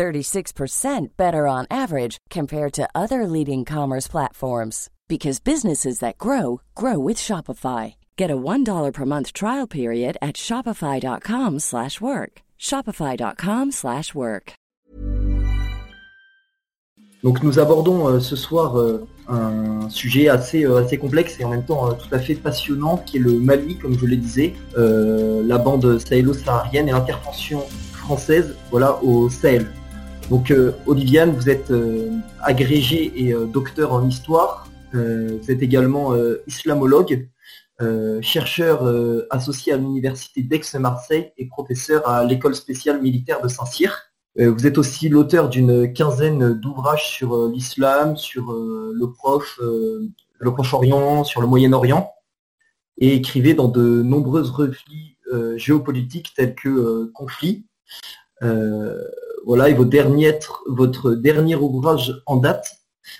[0.00, 6.98] 36% better on average compared to other leading commerce platforms because businesses that grow grow
[6.98, 7.94] with Shopify.
[8.16, 12.32] Get a $1 per month trial period at shopify.com/work.
[12.58, 14.52] shopify.com/work.
[17.22, 21.50] Donc nous abordons euh, ce soir euh, un sujet assez euh, assez complexe et en
[21.50, 24.54] même temps euh, tout à fait passionnant qui est le Mali comme je le disais,
[24.76, 29.66] euh, la bande sahélo-saharienne et l'intervention française voilà au Sahel.
[30.30, 32.08] Donc euh, Oliviane, vous êtes euh,
[32.40, 34.68] agrégée et euh, docteur en histoire.
[34.92, 36.16] Vous êtes également
[36.48, 37.28] islamologue,
[38.22, 38.82] chercheur
[39.30, 43.96] associé à l'université d'Aix-Marseille et professeur à l'école spéciale militaire de Saint-Cyr.
[44.34, 51.40] Vous êtes aussi l'auteur d'une quinzaine d'ouvrages sur l'islam, sur le Proche, le Proche-Orient, sur
[51.40, 52.12] le Moyen-Orient,
[52.98, 55.16] et écrivez dans de nombreuses revues
[55.56, 57.64] géopolitiques telles que Conflit.
[58.42, 58.98] Euh,
[59.44, 62.66] voilà, et votre dernier, votre dernier ouvrage en date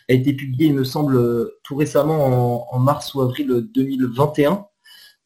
[0.08, 4.66] a été publié, il me semble, euh, tout récemment en, en mars ou avril 2021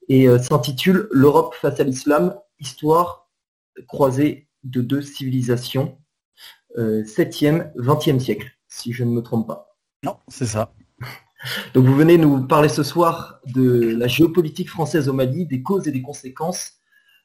[0.08, 3.28] et euh, s'intitule L'Europe face à l'islam, histoire
[3.88, 5.98] croisée de deux civilisations,
[6.78, 9.76] euh, 7e, 20e siècle, si je ne me trompe pas.
[10.02, 10.72] Non, c'est ça.
[11.74, 15.86] Donc vous venez nous parler ce soir de la géopolitique française au Mali, des causes
[15.88, 16.72] et des conséquences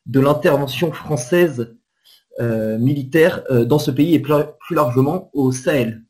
[0.06, 1.79] de l'intervention française euh,
[2.78, 6.04] militaire euh, dans ce pays et plus plus largement au Sahel.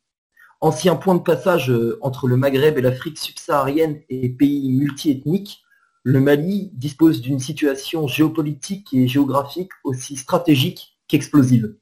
[0.62, 5.64] Ancien point de passage euh, entre le Maghreb et l'Afrique subsaharienne et pays multiethniques,
[6.04, 11.76] le Mali dispose d'une situation géopolitique et géographique aussi stratégique qu'explosive.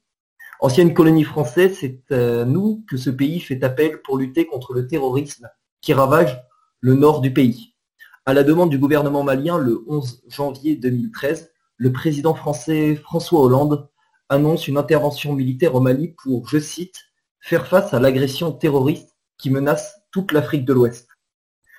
[0.60, 4.86] Ancienne colonie française, c'est à nous que ce pays fait appel pour lutter contre le
[4.86, 5.48] terrorisme
[5.80, 6.40] qui ravage
[6.80, 7.74] le nord du pays.
[8.26, 13.88] À la demande du gouvernement malien, le 11 janvier 2013, le président français François Hollande
[14.28, 16.96] annonce une intervention militaire au Mali pour, je cite,
[17.40, 21.08] faire face à l'agression terroriste qui menace toute l'Afrique de l'Ouest.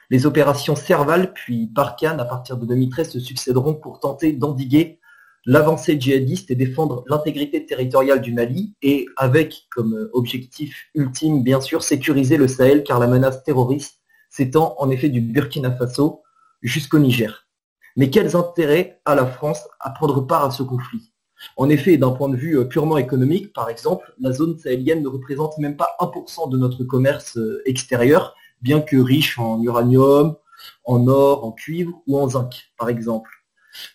[0.10, 5.00] Les opérations Serval puis Barkhane à partir de 2013 se succéderont pour tenter d'endiguer
[5.46, 11.84] l'avancée djihadiste et défendre l'intégrité territoriale du Mali et avec comme objectif ultime bien sûr
[11.84, 14.00] sécuriser le Sahel car la menace terroriste
[14.30, 16.24] s'étend en effet du Burkina Faso
[16.62, 17.48] jusqu'au Niger.
[17.96, 21.09] Mais quels intérêts a la France à prendre part à ce conflit?
[21.56, 25.08] En effet, d'un point de vue euh, purement économique, par exemple, la zone sahélienne ne
[25.08, 30.36] représente même pas 1% de notre commerce euh, extérieur, bien que riche en uranium,
[30.86, 33.30] en or, en cuivre ou en zinc, par exemple.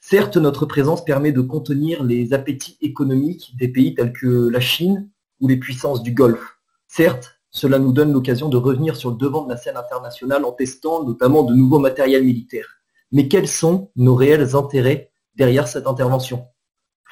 [0.00, 5.10] Certes, notre présence permet de contenir les appétits économiques des pays tels que la Chine
[5.40, 6.58] ou les puissances du Golfe.
[6.86, 10.52] Certes, cela nous donne l'occasion de revenir sur le devant de la scène internationale en
[10.52, 12.80] testant notamment de nouveaux matériels militaires.
[13.12, 16.46] Mais quels sont nos réels intérêts derrière cette intervention?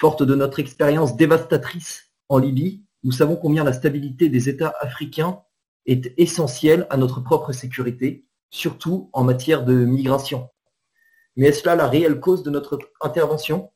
[0.03, 5.39] Forte de notre expérience dévastatrice en Libye, nous savons combien la stabilité des États africains
[5.87, 10.49] est essentielle à notre propre sécurité, surtout en matière de migration.
[11.37, 13.71] Mais est-ce là la réelle cause de notre intervention?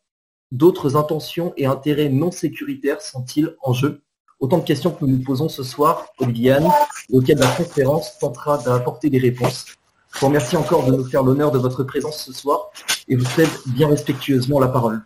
[0.50, 4.03] D'autres intentions et intérêts non sécuritaires sont-ils en jeu?
[4.41, 6.69] Autant de questions que nous nous posons ce soir, Oliviane,
[7.12, 9.66] auxquelles la conférence tentera d'apporter des réponses.
[10.12, 12.72] Je vous remercie encore de nous faire l'honneur de votre présence ce soir
[13.06, 15.04] et vous cède bien respectueusement la parole.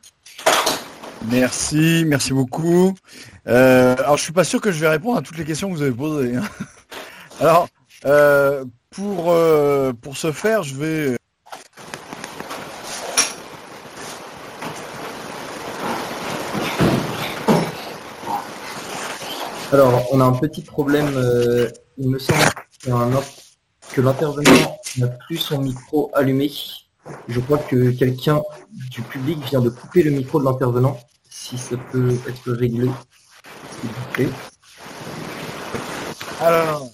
[1.28, 2.94] Merci, merci beaucoup.
[3.46, 5.74] Euh, alors, je suis pas sûr que je vais répondre à toutes les questions que
[5.74, 6.36] vous avez posées.
[6.36, 6.42] hein.
[7.40, 7.68] Alors,
[8.06, 11.16] euh, pour euh, pour ce faire, je vais
[19.72, 21.08] Alors, on a un petit problème.
[21.98, 23.20] il me semble
[23.92, 26.50] que l'intervenant n'a plus son micro allumé.
[27.28, 28.42] Je crois que quelqu'un
[28.90, 30.98] du public vient de couper le micro de l'intervenant.
[31.42, 32.86] Si ça peut être réglé,
[33.80, 34.28] s'il vous plaît.
[36.38, 36.90] Alors,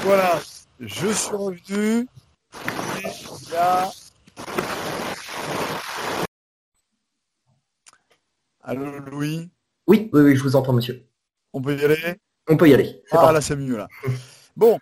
[0.00, 0.40] voilà,
[0.80, 2.08] je suis revenu.
[3.04, 3.90] Et a...
[8.62, 9.50] Allô, Louis,
[9.86, 11.06] Oui, oui, oui, je vous entends, monsieur.
[11.52, 12.16] on peut y aller?
[12.48, 13.02] On peut y aller.
[13.12, 13.34] Ah, parti.
[13.34, 13.88] là, c'est mieux, là.
[14.56, 14.78] Bon,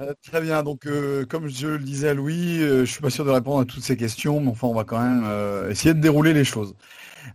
[0.00, 0.62] euh, très bien.
[0.62, 3.60] Donc, euh, comme je le disais à Louis, euh, je suis pas sûr de répondre
[3.60, 6.44] à toutes ces questions, mais enfin, on va quand même euh, essayer de dérouler les
[6.44, 6.74] choses.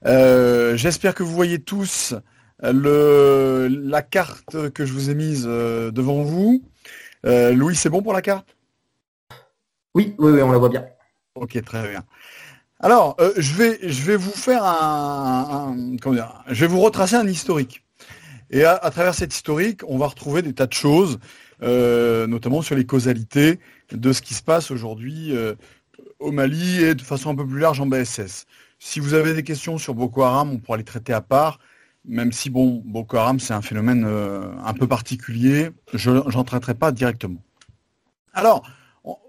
[0.05, 2.15] Euh, J'espère que vous voyez tous
[2.61, 6.63] le, la carte que je vous ai mise euh, devant vous.
[7.23, 8.55] Louis, c'est bon pour la carte?
[9.95, 10.85] Oui, oui, oui, on la voit bien.
[11.35, 12.03] Ok, très bien.
[12.79, 17.27] Alors, je, vais, je vais vous faire un, comment dire, je vais vous retracer un
[17.27, 17.83] historique.
[18.51, 21.19] Et à, travers cet historique, on va retrouver des tas de choses,
[21.61, 23.59] notamment sur les causalités
[23.91, 25.35] de ce qui se passe aujourd'hui
[26.19, 28.45] au Mali et de façon un peu plus large en BSS.
[28.81, 31.59] Si vous avez des questions sur Boko Haram, on pourra les traiter à part,
[32.05, 36.75] même si bon, Boko Haram c'est un phénomène euh, un peu particulier, je n'en traiterai
[36.75, 37.43] pas directement.
[38.33, 38.63] Alors,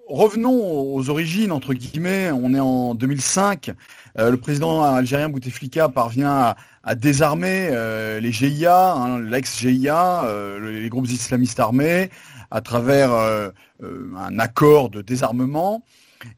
[0.06, 3.73] revenons aux origines, entre guillemets, on est en 2005,
[4.19, 6.55] euh, le président algérien Bouteflika parvient
[6.85, 10.26] à, désarmer euh, les GIA, hein, l'ex-GIA,
[10.61, 12.08] les groupes islamistes armés,
[12.52, 13.11] à travers
[13.82, 15.85] un accord de désarmement.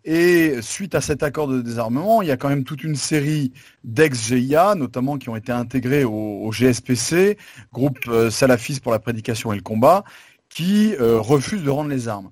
[0.05, 3.53] Et suite à cet accord de désarmement, il y a quand même toute une série
[3.85, 7.39] d'ex-GIA, notamment qui ont été intégrés au, GSPC,
[7.73, 10.05] groupe euh, salafiste pour la prédication et le combat,
[10.49, 12.31] qui euh, refusent de rendre les armes.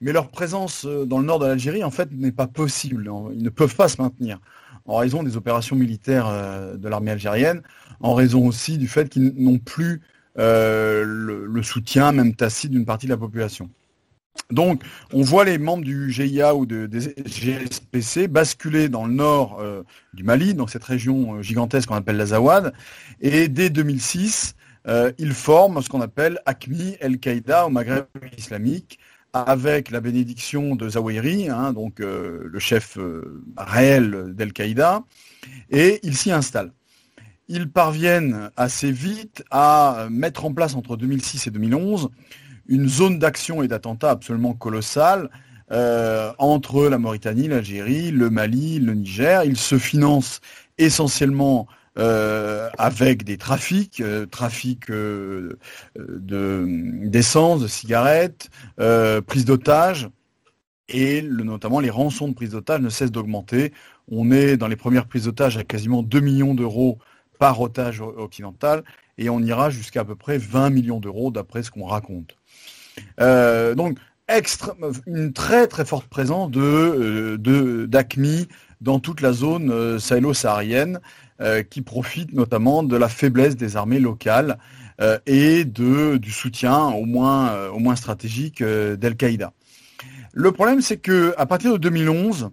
[0.00, 3.10] Mais leur présence euh, dans le nord de l'Algérie, en fait, n'est pas possible.
[3.32, 4.40] Ils ne peuvent pas se maintenir
[4.86, 6.30] en raison des opérations militaires
[6.76, 7.62] de l'armée algérienne,
[8.00, 10.02] en raison aussi du fait qu'ils n'ont plus
[10.36, 13.70] le, soutien, même tacite, d'une partie de la population.
[14.50, 14.82] Donc,
[15.12, 16.86] on voit les membres du GIA ou des
[17.24, 19.82] GSPC basculer dans le nord euh,
[20.12, 22.72] du Mali, dans cette région euh, gigantesque qu'on appelle l'Azawad.
[23.20, 24.54] Et dès 2006,
[24.86, 28.04] euh, ils forment ce qu'on appelle ACMI, El-Qaïda au Maghreb
[28.36, 28.98] islamique,
[29.32, 32.96] avec la bénédiction de Zawahiri, hein, donc le chef
[33.56, 35.02] réel d'El-Qaïda,
[35.70, 36.70] et ils s'y installent.
[37.48, 42.10] Ils parviennent assez vite à mettre en place entre 2006 et 2011
[42.68, 45.30] une zone d'action et d'attentat absolument colossale
[45.72, 49.44] euh, entre la Mauritanie, l'Algérie, le Mali, le Niger.
[49.44, 50.40] Il se finance
[50.78, 51.66] essentiellement
[51.98, 55.56] euh, avec des trafics, euh, trafics de
[57.08, 58.50] d'essence, de cigarettes,
[59.26, 60.08] prise d'otages,
[60.88, 63.72] et notamment les rançons de prise d'otages ne cessent d'augmenter.
[64.10, 66.98] On est dans les premières prises d'otages à quasiment 2 millions d'euros
[67.38, 68.84] par otage occidental,
[69.16, 72.36] et on ira jusqu'à à peu près 20 millions d'euros d'après ce qu'on raconte.
[73.20, 73.98] Euh, donc,
[75.06, 78.48] une très très forte présence de euh, d'ACMI
[78.80, 81.00] dans toute la zone euh, sahélo-saharienne,
[81.68, 84.56] qui profite notamment de la faiblesse des armées locales
[85.26, 89.52] et du soutien au moins, stratégique d'Al-Qaïda.
[90.32, 92.50] Le problème, c'est que à partir de 2011,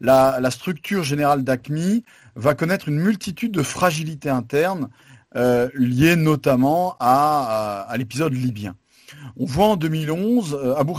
[0.00, 2.04] la, structure générale d'ACMI
[2.36, 4.88] va connaître une multitude de fragilités internes
[5.34, 8.76] liées notamment à l'épisode libyen.
[9.36, 10.92] On voit en 2011 euh, Abu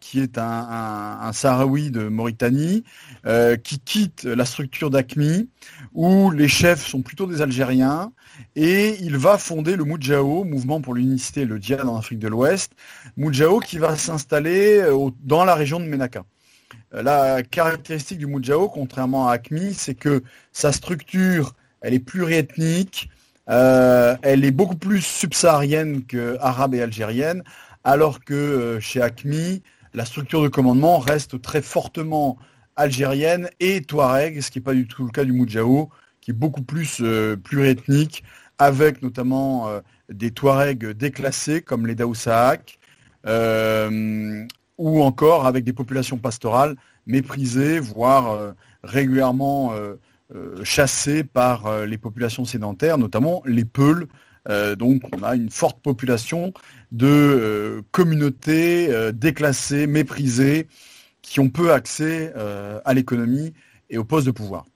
[0.00, 2.84] qui est un, Sahraoui de Mauritanie,
[3.26, 5.48] euh, qui quitte la structure d'ACMI,
[5.92, 8.12] où les chefs sont plutôt des Algériens,
[8.56, 12.28] et il va fonder le Moudjao, Mouvement pour l'unicité et le djihad en Afrique de
[12.28, 12.72] l'Ouest,
[13.16, 16.24] Moudjao qui va s'installer euh, dans la région de Menaka.
[16.92, 20.22] La caractéristique du Moudjao, contrairement à ACMI, c'est que
[20.52, 23.10] sa structure, elle est pluriethnique,
[23.50, 27.42] euh, elle est beaucoup plus subsaharienne que arabe et algérienne,
[27.84, 29.62] alors que euh, chez ACMI,
[29.92, 32.38] la structure de commandement reste très fortement
[32.76, 36.34] algérienne et touareg, ce qui n'est pas du tout le cas du Moudjao, qui est
[36.34, 38.24] beaucoup plus euh, pluriethnique,
[38.58, 39.68] avec notamment
[40.10, 42.78] des touaregs déclassés comme les Daoussaak,
[43.26, 46.76] ou encore avec des populations pastorales
[47.06, 48.54] méprisées, voire
[48.84, 49.94] régulièrement euh,
[50.64, 54.06] chassés par euh, les populations sédentaires, notamment les Peuls.
[54.48, 56.52] Euh, donc on a une forte population
[56.92, 60.68] de communautés déclassées, méprisées,
[61.22, 62.32] qui ont peu accès
[62.84, 63.54] à l'économie
[63.88, 64.66] et au poste de pouvoir.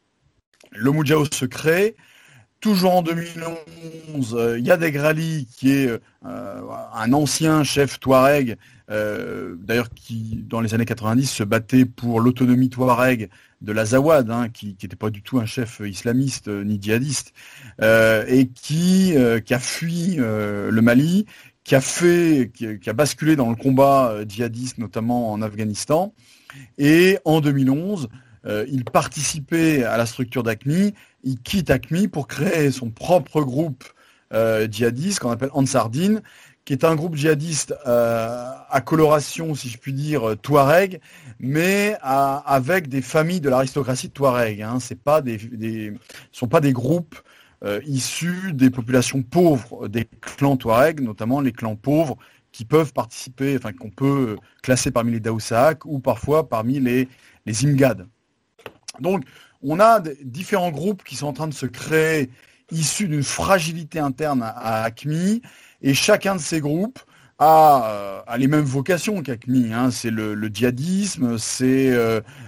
[0.72, 1.94] Le Moudjao se crée,
[2.60, 8.56] Toujours en 2011, il y a Degrali qui est un ancien chef Touareg,
[8.88, 13.28] d'ailleurs qui dans les années 90 se battait pour l'autonomie Touareg
[13.60, 17.32] de l'Azawad, hein, qui n'était pas du tout un chef islamiste euh, ni djihadiste,
[17.82, 21.26] euh, et qui, euh, qui a fui le Mali,
[21.64, 26.14] qui a fait, qui, a basculé dans le combat djihadiste, notamment en Afghanistan.
[26.78, 28.08] Et en 2011,
[28.70, 33.84] il participait à la structure d'ACMI, il quitte ACMI pour créer son propre groupe
[34.32, 36.22] djihadiste qu'on appelle Ansardine,
[36.68, 41.00] qui est un groupe djihadiste euh, à coloration, si je puis dire, touareg,
[41.40, 44.60] mais avec des familles de l'aristocratie de touareg.
[44.60, 44.76] Hein.
[44.78, 45.94] C'est des,
[46.30, 47.18] sont pas des groupes
[47.64, 52.18] euh, issus des populations pauvres des clans touareg, notamment les clans pauvres
[52.52, 57.08] qui peuvent participer, enfin qu'on peut classer parmi les Daoussaak ou parfois parmi les,
[57.46, 58.06] les Imgad.
[59.00, 59.24] Donc,
[59.62, 62.28] on a différents groupes qui sont en train de se créer
[62.70, 64.90] issus d'une fragilité interne à, à
[65.82, 66.98] et chacun de ces groupes
[67.38, 69.72] a, les mêmes vocations qu'ACMI.
[69.72, 69.90] Hein.
[69.90, 71.96] C'est le, djihadisme, c'est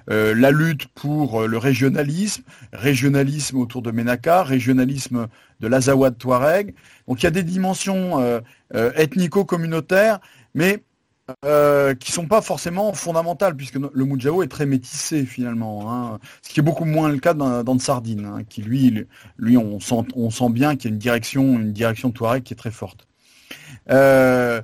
[0.08, 5.28] la lutte pour le régionalisme, régionalisme autour de Ménaka, régionalisme
[5.60, 6.74] de l'Azawad Touareg.
[7.06, 8.42] Donc il y a des dimensions
[8.74, 10.18] ethnico-communautaires,
[10.54, 10.82] mais
[11.44, 16.18] euh, qui sont pas forcément fondamentales, puisque le Mujao est très métissé finalement, hein.
[16.42, 19.06] ce qui est beaucoup moins le cas dans, Sardine, hein, qui lui,
[19.56, 22.56] on, sent, on sent bien qu'il y a une direction, une direction Touareg qui est
[22.56, 23.06] très forte.
[23.90, 24.62] Euh,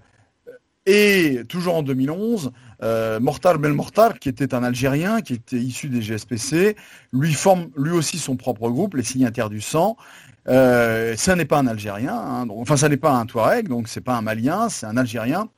[0.86, 2.52] et toujours en 2011,
[2.82, 6.76] euh, Mortar Belmortar, qui était un Algérien, qui était issu des GSPC,
[7.12, 9.96] lui forme lui aussi son propre groupe, les Signataires du Sang.
[10.48, 14.00] Euh, ça n'est pas un Algérien, hein, enfin ça n'est pas un Touareg, donc c'est
[14.00, 15.48] pas un Malien, c'est un Algérien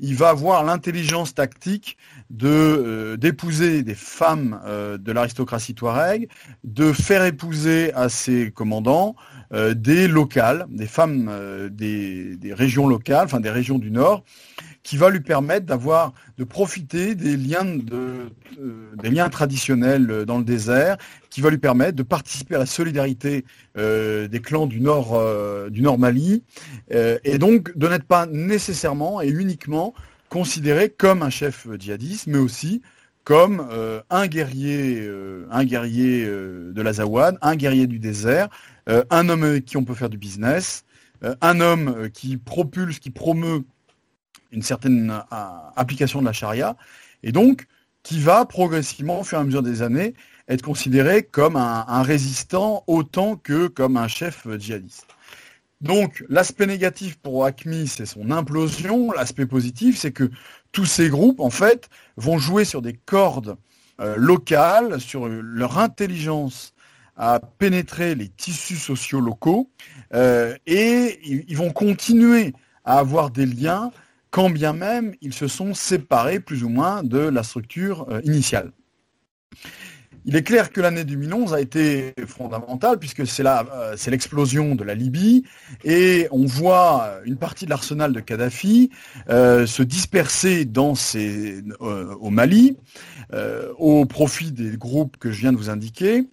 [0.00, 1.96] il va avoir l'intelligence tactique
[2.42, 6.28] euh, d'épouser des femmes euh, de l'aristocratie touareg,
[6.64, 9.14] de faire épouser à ses commandants
[9.52, 11.30] euh, des locales, des femmes
[11.70, 14.24] des, des, régions locales, enfin des régions du Nord,
[14.82, 20.96] qui va lui permettre de profiter des liens, euh, traditionnels dans le désert,
[21.28, 23.44] qui va lui permettre de participer à la solidarité
[23.76, 26.42] euh, des clans du nord, euh, du Mali,
[26.90, 29.94] et donc de n'être pas nécessairement et uniquement
[30.28, 32.82] considéré comme un chef djihadiste, mais aussi
[33.24, 33.66] comme
[34.10, 35.08] un guerrier,
[35.50, 38.48] un guerrier de l'Azawad, un guerrier du désert,
[38.86, 40.84] un homme avec qui on peut faire du business,
[41.22, 43.62] un homme qui propulse, qui promeut
[44.52, 46.76] une certaine euh, application de la charia,
[47.22, 47.66] et donc
[48.02, 50.14] qui va progressivement, au fur et à mesure des années,
[50.48, 55.06] être considéré comme un, résistant autant que comme un chef djihadiste.
[55.80, 59.12] Donc l'aspect négatif pour ACMI, c'est son implosion.
[59.12, 60.30] L'aspect positif, c'est que
[60.72, 63.56] tous ces groupes, en fait, vont jouer sur des cordes
[64.00, 66.74] euh, locales, sur leur intelligence
[67.16, 69.70] à pénétrer les tissus sociaux locaux,
[70.14, 72.54] euh, et ils vont continuer
[72.84, 73.90] à avoir des liens
[74.30, 78.72] quand bien même ils se sont séparés plus ou moins de la structure euh, initiale.
[80.26, 84.84] Il est clair que l'année 2011 a été fondamentale puisque c'est euh, c'est l'explosion de
[84.84, 85.44] la Libye
[85.82, 88.90] et on voit une partie de l'arsenal de Kadhafi
[89.30, 90.68] euh, se disperser
[91.80, 92.76] au Mali
[93.78, 96.24] au profit des groupes que je viens de vous indiquer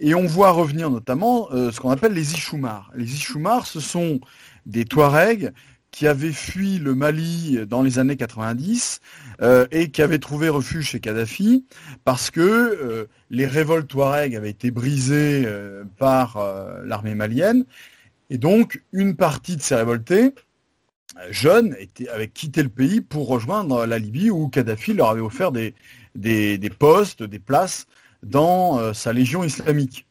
[0.00, 2.90] et on voit revenir notamment ce qu'on appelle les Ishumars.
[2.96, 4.18] Les Ishumars, ce sont
[4.66, 5.52] des Touaregs
[5.90, 9.00] qui avait fui le Mali dans les années 90
[9.40, 11.64] euh, et qui avait trouvé refuge chez Kadhafi
[12.04, 16.38] parce que euh, les révoltes Touareg avaient été brisées euh, par
[16.84, 17.64] l'armée malienne
[18.30, 20.34] et donc une partie de ces révoltés
[21.30, 25.52] jeunes était, avaient quitté le pays pour rejoindre la Libye où Kadhafi leur avait offert
[25.52, 25.74] des,
[26.14, 27.86] des, des postes, des places
[28.22, 30.06] dans sa légion islamique.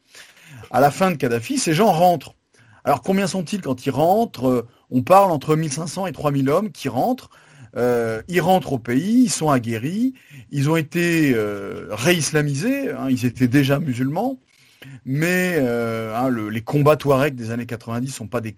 [0.70, 2.34] À la fin de Kadhafi, ces gens rentrent.
[2.84, 4.66] Alors combien sont-ils quand ils rentrent?
[4.90, 7.30] On parle entre 1500 et 3000 hommes qui rentrent.
[7.76, 10.14] Euh, ils rentrent au pays, ils sont aguerris,
[10.50, 14.38] ils ont été euh, réislamisés, hein, ils étaient déjà musulmans,
[15.04, 18.56] mais euh, hein, les combats Touareg des années 90 sont pas des,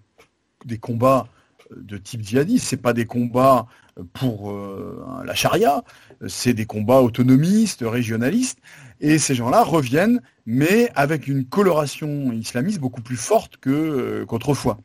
[0.79, 1.27] combats
[1.75, 3.67] de type djihadiste, c'est pas des combats
[4.13, 4.53] pour
[5.23, 5.83] la charia,
[6.27, 8.59] c'est des combats autonomistes, régionalistes,
[8.99, 14.79] et ces gens-là reviennent, mais avec une coloration islamiste beaucoup plus forte qu'autrefois.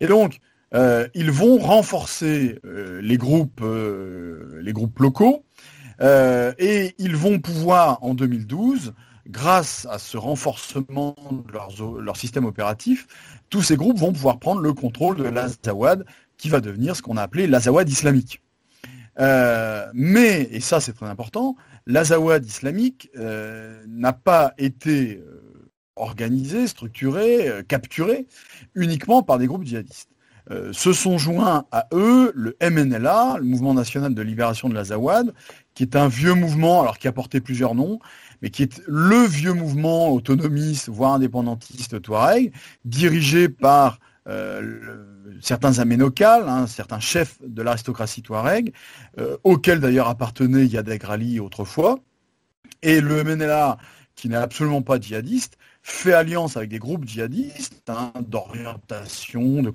[0.00, 0.40] Et donc,
[0.74, 5.44] euh, ils vont renforcer euh, les groupes, euh, les groupes locaux,
[6.58, 8.92] et ils vont pouvoir en 2012,
[9.28, 11.14] grâce à ce renforcement
[11.46, 13.06] de leur, système opératif,
[13.50, 16.04] tous ces groupes vont pouvoir prendre le contrôle de l'Azawad,
[16.36, 18.42] qui va devenir ce qu'on a appelé l'Azawad islamique.
[19.18, 25.22] mais, et ça c'est très important, l'Azawad islamique n'a pas été
[25.96, 28.26] organisés, structurés, euh, capturés
[28.74, 30.08] uniquement par des groupes djihadistes.
[30.50, 35.32] Euh, se sont joints à eux le MNLA, le Mouvement national de libération de l'Azawad,
[35.74, 38.00] qui est un vieux mouvement, alors qui a porté plusieurs noms,
[38.42, 42.52] mais qui est le vieux mouvement autonomiste, voire indépendantiste Touareg,
[42.84, 45.04] dirigé par euh,
[45.40, 48.72] certains aménocales, hein, certains chefs de l'aristocratie Touareg,
[49.44, 52.00] auxquels d'ailleurs appartenait Yadeg Ali autrefois.
[52.82, 53.78] Et le MNLA,
[54.14, 59.72] qui n'est absolument pas djihadiste, fait alliance avec des groupes djihadistes hein, d'orientation, de,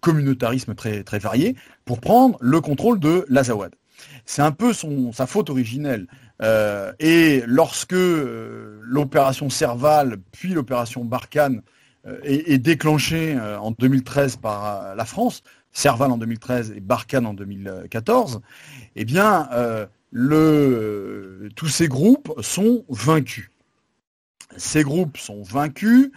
[0.00, 3.74] communautarisme très, très varié, pour prendre le contrôle de l'Azawad.
[4.24, 4.72] C'est un peu
[5.12, 6.06] sa faute originelle.
[6.42, 11.62] Euh, et lorsque euh, l'opération Serval, puis l'opération Barkhane,
[12.06, 18.40] euh, est, déclenchée en 2013 par la France, Serval en 2013 et Barkhane en 2014,
[18.96, 19.48] eh bien,
[20.12, 23.48] tous ces groupes sont vaincus
[24.58, 26.10] ces groupes sont vaincus,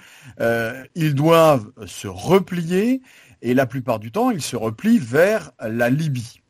[0.94, 3.01] ils doivent se replier
[3.42, 6.42] et la plupart du temps, ils se replient vers la Libye.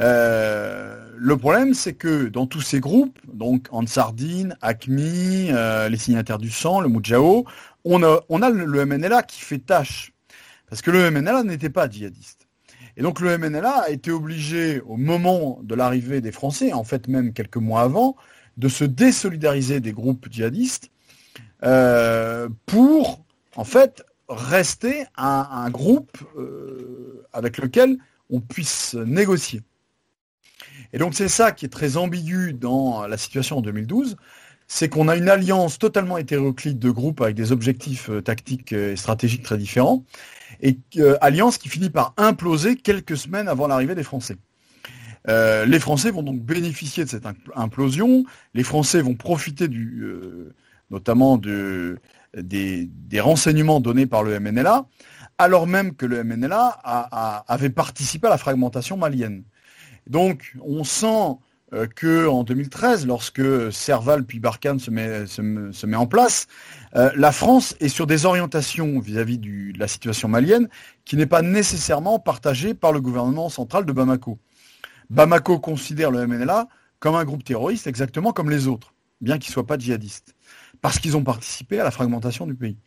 [0.00, 5.50] Le problème, c'est que dans tous ces groupes, donc Ansardine, ACMI,
[5.90, 7.44] les signataires du sang, le Moudjao,
[7.84, 10.12] on a, le MNLA qui fait tâche.
[10.68, 12.46] Parce que le MNLA n'était pas djihadiste.
[12.96, 17.08] Et donc le MNLA a été obligé, au moment de l'arrivée des Français, en fait
[17.08, 18.16] même quelques mois avant,
[18.56, 20.90] de se désolidariser des groupes djihadistes
[21.64, 23.24] euh, pour,
[23.56, 29.62] en fait, rester un, groupe euh, avec lequel on puisse négocier.
[30.92, 34.16] Et donc c'est ça qui est très ambigu dans la situation en 2012,
[34.72, 38.94] c'est qu'on a une alliance totalement hétéroclite de groupes avec des objectifs euh, tactiques et
[38.94, 40.04] stratégiques très différents,
[40.60, 44.36] et euh, alliance qui finit par imploser quelques semaines avant l'arrivée des Français.
[45.28, 49.68] Euh, les Français vont donc bénéficier de cette implosion, les Français vont profiter
[50.88, 51.98] notamment de,
[52.34, 52.88] des,
[53.20, 54.86] renseignements donnés par le MNLA,
[55.36, 56.68] alors même que le MNLA
[57.48, 59.42] avait participé à la fragmentation malienne.
[60.10, 61.38] Donc on sent
[61.72, 66.48] euh, qu'en 2013, lorsque Serval puis Barkhane se met, en place,
[66.96, 70.68] euh, la France est sur des orientations vis-à-vis de la situation malienne
[71.04, 74.40] qui n'est pas nécessairement partagée par le gouvernement central de Bamako.
[75.10, 76.66] Bamako considère le MNLA
[76.98, 80.34] comme un groupe terroriste exactement comme les autres, bien qu'ils ne soient pas djihadistes,
[80.80, 82.78] parce qu'ils ont participé à la fragmentation du pays.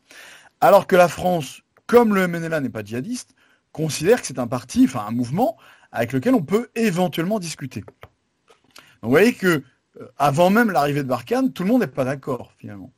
[0.60, 3.34] Alors que la France, comme le MNLA n'est pas djihadiste,
[3.72, 5.58] considère que c'est un parti, enfin un mouvement
[5.94, 7.86] avec lequel on peut éventuellement discuter
[9.04, 9.64] vous voyez que
[10.00, 12.92] euh, avant même l'arrivée de Barkhane, tout le monde n'est pas d'accord finalement.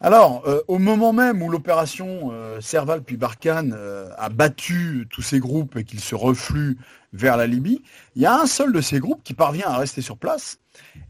[0.00, 3.76] Alors, euh, au moment même où l'opération euh, Serval puis Barkhane
[4.16, 6.76] a battu tous ces groupes et qu'ils se refluent
[7.12, 7.82] vers la Libye,
[8.14, 10.58] il y a un seul de ces groupes qui parvient à rester sur place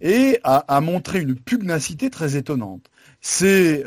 [0.01, 2.89] et à, montrer une pugnacité très étonnante.
[3.21, 3.85] C'est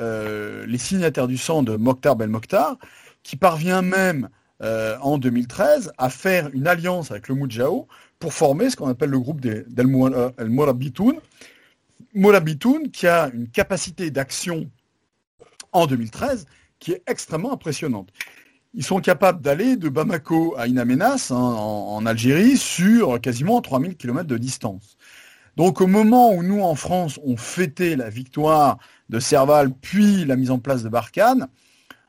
[0.68, 2.78] les signataires du sang de Mokhtar Ben Mokhtar
[3.24, 4.30] qui parvient même
[4.62, 7.88] en 2013 à faire une alliance avec le Moudjao
[8.20, 11.16] pour former ce qu'on appelle le groupe d'El Morabitoun.
[12.14, 14.70] Morabitoun qui a une capacité d'action
[15.72, 16.46] en 2013
[16.80, 18.10] qui est extrêmement impressionnante.
[18.74, 24.28] Ils sont capables d'aller de Bamako à Inamenas, hein, en, Algérie, sur quasiment 3000 km
[24.28, 24.98] de distance.
[25.58, 28.78] Donc au moment où nous, en France, on fêtait la victoire
[29.10, 31.48] de Serval, puis la mise en place de Barkhane,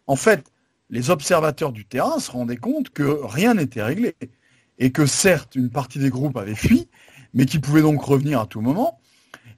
[0.06, 0.51] en fait,
[0.92, 4.14] les observateurs du terrain se rendaient compte que rien n'était réglé
[4.78, 6.88] et que certes une partie des groupes avaient fui,
[7.34, 9.00] mais qui pouvaient donc revenir à tout moment,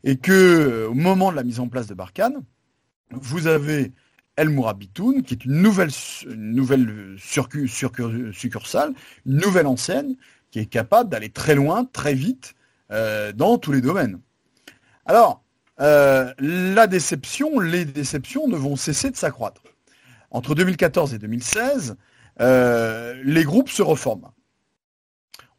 [0.05, 2.44] et que au moment de la mise en place de Barkhane,
[3.11, 3.92] vous avez
[4.37, 5.90] El Mourabitoun, qui est une nouvelle,
[6.37, 8.92] nouvelle succursale,
[9.27, 10.14] une nouvelle enseigne,
[10.53, 12.55] qui est capable d'aller très loin, très vite,
[12.92, 14.20] euh, dans tous les domaines.
[15.05, 15.42] Alors,
[15.81, 19.62] euh, la déception, les déceptions ne vont cesser de s'accroître.
[20.35, 21.97] Entre 2014 et 2016,
[22.38, 24.31] les groupes se reforment.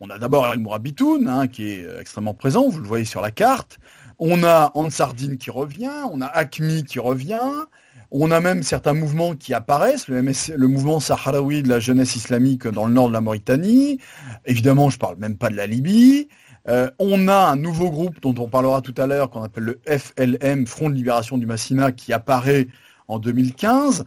[0.01, 3.21] On a d'abord El Mourabitoun, hein, qui est euh, extrêmement présent, vous le voyez sur
[3.21, 3.79] la carte.
[4.19, 7.65] On a Ansardine qui revient, on a Acmi qui revient,
[8.11, 12.85] on a même certains mouvements qui apparaissent, le, mouvement saharaoui de la jeunesse islamique dans
[12.85, 13.99] le nord de la Mauritanie.
[14.45, 16.27] Évidemment, je ne parle même pas de la Libye.
[16.67, 19.81] Euh, on a un nouveau groupe dont on parlera tout à l'heure, qu'on appelle le
[19.87, 22.67] FLM, Front de Libération du Massina, qui apparaît
[23.07, 24.03] en 2015.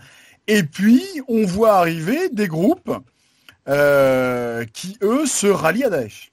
[0.48, 2.90] Et puis, on voit arriver des groupes
[3.68, 6.32] euh, qui, eux, se rallient à Daesh.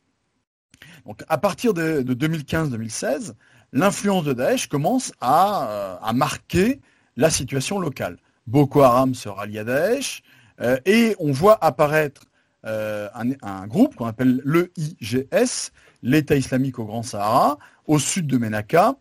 [1.06, 3.34] Donc, à partir de, 2015-2016,
[3.74, 6.80] l'influence de Daesh commence à, euh, marquer
[7.18, 8.18] la situation locale.
[8.48, 10.24] Boko Haram se rallie à Daesh,
[10.62, 12.22] euh, et on voit apparaître
[12.64, 18.96] un, groupe qu'on appelle le IGS, l'État islamique au Grand Sahara, au sud de Menaka,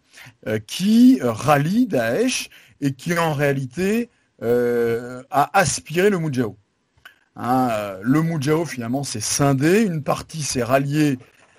[0.67, 2.51] qui rallie Daesh
[2.83, 4.11] et qui en réalité
[4.45, 6.57] a aspiré le Moudjahou.
[7.37, 9.83] Hein, euh, le Moudjahou, finalement, s'est scindé.
[9.83, 11.19] Une partie s'est ralliée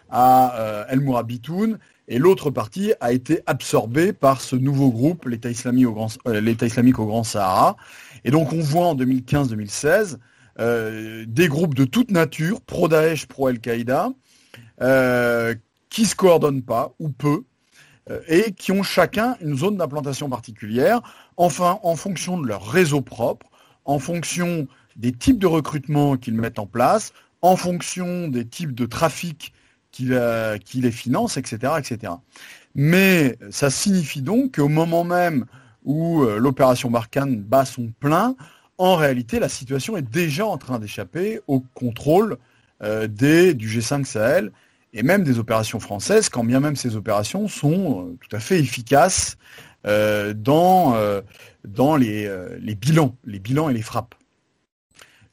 [0.10, 5.50] à euh, El Mourabitoun et l'autre partie a été absorbée par ce nouveau groupe, l'État
[5.50, 5.88] islamique,
[6.28, 7.76] euh, islamique, au Grand Sahara.
[8.24, 10.18] Et donc on voit en 2015-2016
[11.28, 14.12] des groupes de toute nature, pro-Daesh, pro-Al-Qaïda,
[15.90, 17.44] qui ne se coordonnent pas, ou peu,
[18.28, 21.02] et qui ont chacun une zone d'implantation particulière,
[21.38, 23.48] enfin en fonction de leur réseau propre,
[23.86, 28.86] en fonction des types de recrutement qu'ils mettent en place, en fonction des types de
[28.86, 29.54] trafic
[29.92, 32.14] qui, les financent, etc., etc.
[32.74, 35.46] Mais ça signifie donc qu'au moment même
[35.86, 38.36] où euh, l'opération Barkhane bat son plein,
[38.78, 42.38] en réalité, la situation est déjà en train d'échapper au contrôle
[42.84, 44.52] euh, du G5 Sahel
[44.96, 48.60] et même des opérations françaises, quand bien même ces opérations sont euh, tout à fait
[48.60, 49.38] efficaces
[49.88, 50.96] dans,
[51.64, 52.28] dans les,
[52.60, 54.16] les bilans, les bilans et les frappes.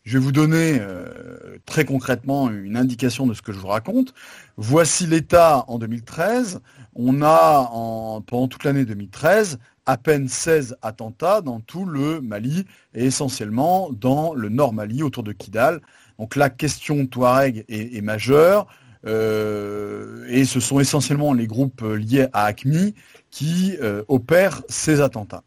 [0.05, 4.14] Je vais vous donner euh, très concrètement une indication de ce que je vous raconte.
[4.57, 6.61] Voici l'état en 2013.
[6.96, 12.66] On a en, pendant toute l'année 2013 à peine 16 attentats dans tout le Mali
[12.94, 15.81] et essentiellement dans le nord Mali autour de Kidal.
[16.18, 18.66] Donc la question Touareg est, majeure
[19.06, 22.94] euh, et ce sont essentiellement les groupes liés à ACMI
[23.30, 25.42] qui euh, opèrent ces attentats.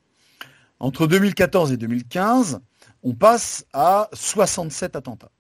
[0.80, 2.60] Entre 2014 et 2015,
[3.04, 5.32] on passe à 67 attentats.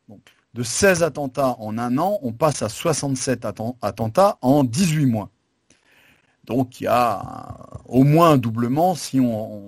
[0.54, 3.46] de 16 attentats en un an, on passe à 67
[3.82, 5.30] attentats en 18 mois.
[6.46, 9.68] Donc il y a au moins un doublement si on,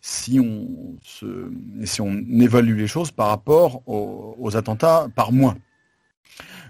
[0.00, 5.56] si on, si on évalue les choses par rapport aux, attentats par mois.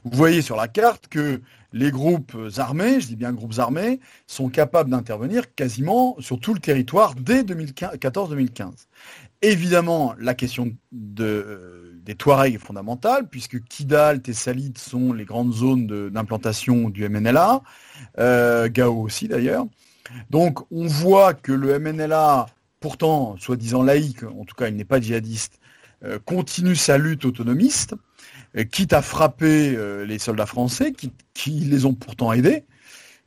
[0.04, 1.40] Vous voyez sur la carte que
[1.72, 6.60] les groupes armés, je dis bien groupes armés, sont capables d'intervenir quasiment sur tout le
[6.60, 8.86] territoire dès 2014-2015.
[9.42, 16.10] Évidemment, la question de, des Touaregs est fondamentale, puisque Kidal, Tessalit sont les grandes zones
[16.10, 17.62] d'implantation du MNLA,
[18.18, 19.66] euh, Gao aussi d'ailleurs.
[20.30, 22.46] Donc on voit que le MNLA,
[22.80, 25.58] pourtant soi-disant laïque, en tout cas il n'est pas djihadiste,
[26.04, 27.96] euh, continue sa lutte autonomiste, euh,
[28.70, 32.64] quitte à frapper les soldats français, qui, les ont pourtant aidés.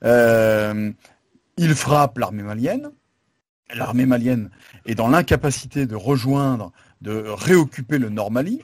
[0.04, 2.92] il frappe l'armée malienne,
[3.74, 4.50] l'armée malienne
[4.86, 8.62] est dans l'incapacité de rejoindre, de réoccuper le Nord Mali.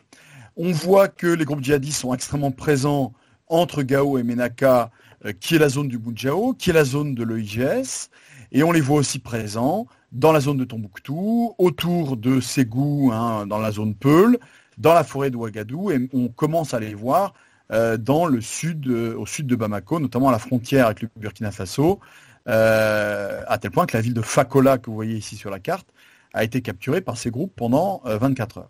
[0.57, 3.13] On voit que les groupes djihadistes sont extrêmement présents
[3.47, 4.91] entre Gao et Menaka,
[5.25, 8.09] euh, qui est la zone du Boudjao, qui est la zone de l'EIGS,
[8.51, 13.45] et on les voit aussi présents dans la zone de Tombouctou, autour de Ségou, hein,
[13.47, 14.37] dans la zone Peul,
[14.81, 17.33] dans la forêt de Ouagadou, et on commence à les voir
[17.71, 21.99] euh, euh, au sud de Bamako, notamment à la frontière avec le Burkina Faso,
[22.47, 25.59] euh, à tel point que la ville de Fakola, que vous voyez ici sur la
[25.59, 25.87] carte,
[26.33, 28.69] a été capturée par ces groupes pendant 24 euh, heures.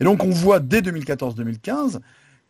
[0.00, 2.00] Et donc on voit dès 2014-2015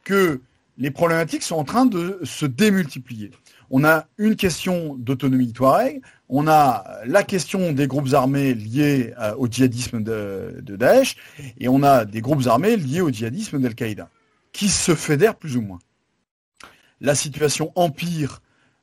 [0.05, 0.41] que
[0.79, 3.31] les problématiques sont en train de se démultiplier.
[3.71, 9.35] On a une question d'autonomie Touareg, on a la question des groupes armés liés euh,
[9.37, 11.17] au djihadisme de, Daesh,
[11.59, 14.09] et on a des groupes armés liés au djihadisme d'Al-Qaïda,
[14.53, 15.79] qui se fédèrent plus ou moins.
[17.01, 18.41] La situation empire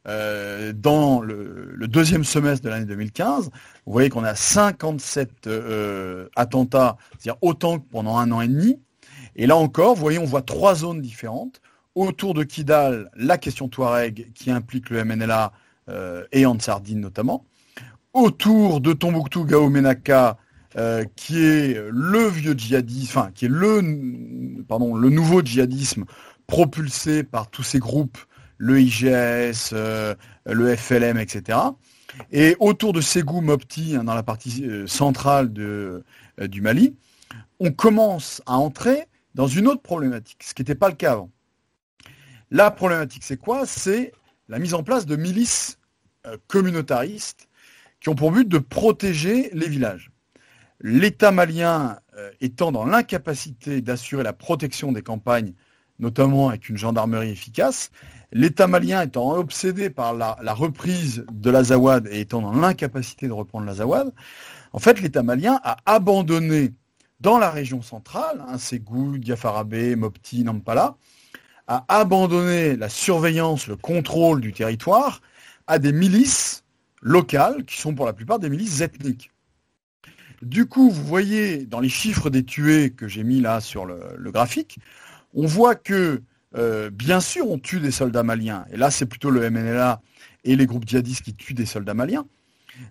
[0.07, 3.45] euh, dans le, deuxième semestre de l'année 2015,
[3.85, 8.79] vous voyez qu'on a 57 euh, attentats, c'est-à-dire autant que pendant un an et demi.
[9.35, 11.61] Et là encore, vous voyez, on voit trois zones différentes.
[11.95, 15.51] Autour de Kidal, la question Touareg qui implique le MNLA
[15.89, 17.45] euh, et Ansardine notamment.
[18.13, 20.37] Autour de Tombouctou, Gao Menaka,
[21.15, 26.05] qui est le vieux djihadisme, enfin qui est le, pardon, le nouveau djihadisme
[26.47, 28.17] propulsé par tous ces groupes
[28.57, 31.59] le IGS, euh, le FLM, etc.
[32.31, 36.03] Et autour de Ségou Mopti, hein, dans la partie euh, centrale de,
[36.39, 36.95] euh, du Mali,
[37.59, 41.29] on commence à entrer dans une autre problématique, ce qui n'était pas le cas avant.
[42.53, 43.65] La problématique, c'est quoi?
[43.65, 44.13] C'est
[44.47, 45.79] la mise en place de milices
[46.47, 47.49] communautaristes
[47.99, 50.11] qui ont pour but de protéger les villages.
[50.79, 51.97] L'État malien
[52.41, 55.53] étant dans l'incapacité d'assurer la protection des campagnes,
[55.97, 57.89] notamment avec une gendarmerie efficace,
[58.35, 63.65] L'État malien étant obsédé par la, reprise de l'Azawad et étant dans l'incapacité de reprendre
[63.65, 64.11] l'Azawad,
[64.73, 66.73] en fait, l'État malien a abandonné
[67.19, 70.97] dans la région centrale, hein, Ségou, Diafarabé, Mopti, Nampala,
[71.73, 75.21] a abandonné la surveillance, le contrôle du territoire
[75.67, 76.63] à des milices
[77.01, 79.31] locales, qui sont pour la plupart des milices ethniques.
[80.41, 84.31] Du coup, vous voyez dans les chiffres des tués que j'ai mis là sur le
[84.31, 84.77] graphique,
[85.33, 86.21] on voit que
[86.55, 88.65] euh, bien sûr, on tue des soldats maliens.
[88.71, 90.01] Et là, c'est plutôt le MNLA
[90.43, 92.25] et les groupes djihadistes qui tuent des soldats maliens.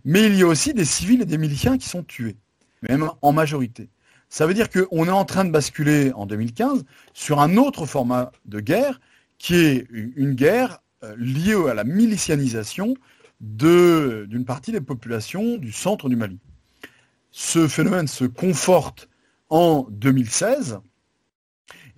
[0.04, 2.36] Mais il y a aussi des civils et des miliciens qui sont tués,
[2.88, 3.88] même en majorité.
[4.32, 8.32] Ça veut dire qu'on est en train de basculer en 2015 sur un autre format
[8.46, 8.98] de guerre,
[9.36, 12.94] qui est une guerre euh, liée à la milicianisation
[13.40, 16.38] d'une partie des populations du centre du Mali.
[17.30, 19.10] Ce phénomène se conforte
[19.50, 20.80] en 2016,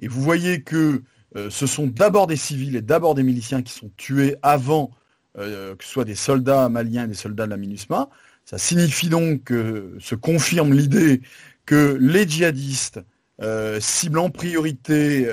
[0.00, 1.04] et vous voyez que
[1.36, 4.90] euh, ce sont d'abord des civils et d'abord des miliciens qui sont tués avant
[5.38, 8.08] euh, que ce soit des soldats maliens et des soldats de la MINUSMA.
[8.44, 11.22] Ça signifie donc que se confirme l'idée
[11.66, 13.00] que les djihadistes
[13.42, 15.26] euh, ciblent en priorité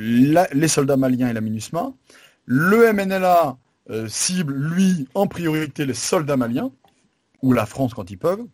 [0.00, 1.92] les soldats maliens et la MINUSMA.
[2.44, 3.56] Le MNLA
[4.08, 6.70] cible, lui, en priorité les soldats maliens,
[7.42, 8.46] ou la France quand ils peuvent.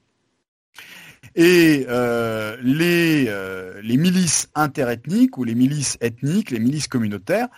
[1.34, 7.48] Et euh, les, euh, milices interethniques ou les milices ethniques, les milices communautaires,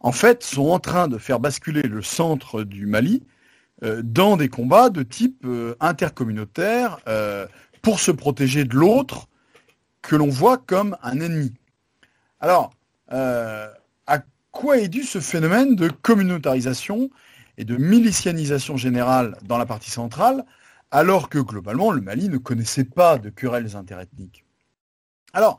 [0.00, 3.22] en fait, sont en train de faire basculer le centre du Mali
[3.82, 5.46] euh, dans des combats de type
[5.80, 6.98] intercommunautaire
[7.84, 9.28] pour se protéger de l'autre
[10.02, 11.52] que l'on voit comme un ennemi.
[12.40, 12.72] Alors,
[13.08, 14.18] à
[14.50, 17.10] quoi est dû ce phénomène de communautarisation
[17.58, 20.44] et de milicianisation générale dans la partie centrale,
[20.90, 24.44] alors que globalement le Mali ne connaissait pas de querelles interethniques?
[25.32, 25.58] Alors,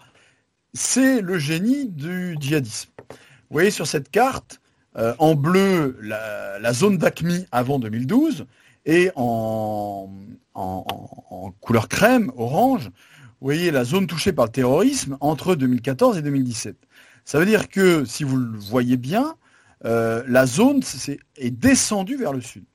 [0.74, 2.90] c'est le génie du djihadisme.
[3.00, 4.60] Vous voyez sur cette carte,
[4.98, 8.46] euh, en bleu, la, zone d'ACMI avant 2012,
[8.86, 10.10] et en,
[10.54, 16.22] en, couleur crème, orange, vous voyez la zone touchée par le terrorisme entre 2014 et
[16.22, 16.78] 2017.
[17.26, 19.36] Ça veut dire que, si vous le voyez bien,
[19.86, 20.82] euh, la zone
[21.38, 22.66] est, descendue vers le sud.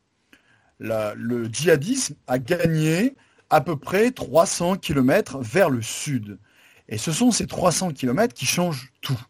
[0.78, 3.16] le djihadisme a gagné
[3.48, 6.38] à peu près 300 km vers le sud.
[6.88, 9.20] Et ce sont ces 300 km qui changent tout.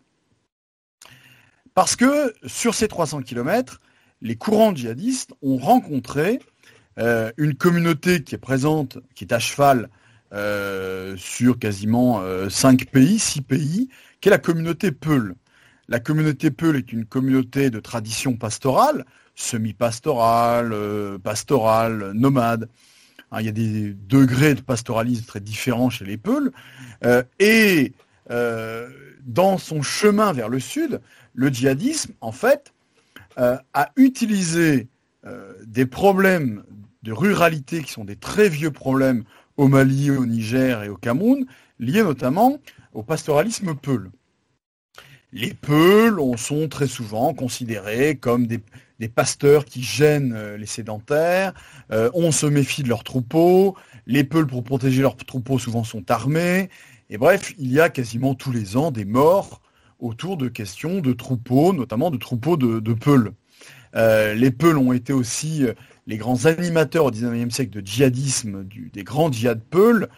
[1.75, 3.81] Parce que sur ces 300 km,
[4.21, 6.41] les courants djihadistes ont rencontré
[7.01, 9.89] euh, une communauté qui est présente, qui est à cheval
[10.33, 13.89] euh, sur quasiment 5 pays, 6 pays,
[14.21, 15.35] qui est la communauté Peul.
[15.91, 22.69] La communauté Peul est une communauté de tradition pastorale, semi-pastorale, euh, pastorale, nomade.
[23.33, 26.53] Hein, il y a des degrés de pastoralisme très différents chez les Peuls.
[27.05, 27.93] Euh, et
[28.31, 28.89] euh,
[29.25, 31.01] dans son chemin vers le sud,
[31.35, 32.73] le djihadisme, en fait,
[33.37, 34.89] a utilisé
[35.65, 36.63] des problèmes
[37.03, 39.25] de ruralité qui sont des très vieux problèmes
[39.57, 41.47] au Mali, au Niger et au Cameroun,
[41.79, 42.59] liés notamment
[42.93, 44.11] au pastoralisme Peul
[45.33, 48.61] les Peuls sont très souvent considérés comme des,
[49.09, 51.55] pasteurs qui gênent euh, les sédentaires,
[51.91, 53.75] euh, on se méfie de leurs troupeaux,
[54.07, 56.69] les Peuls pour protéger leurs troupeaux souvent sont armés,
[57.09, 59.63] et bref, il y a quasiment tous les ans des morts
[60.01, 63.33] autour de questions de troupeaux, notamment de troupeaux de, de Peuls.
[63.97, 65.65] Euh, les Peuls ont été aussi
[66.11, 70.09] les grands animateurs au XIXe siècle de djihadisme, des grands djihad Peuls,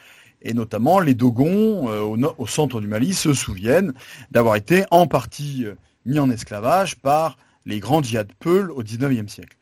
[0.40, 3.92] et notamment les Dogons euh, au, centre du Mali se souviennent
[4.31, 5.74] d'avoir été en partie euh,
[6.07, 9.57] mis en esclavage par les grands djihad Peul au XIXe siècle.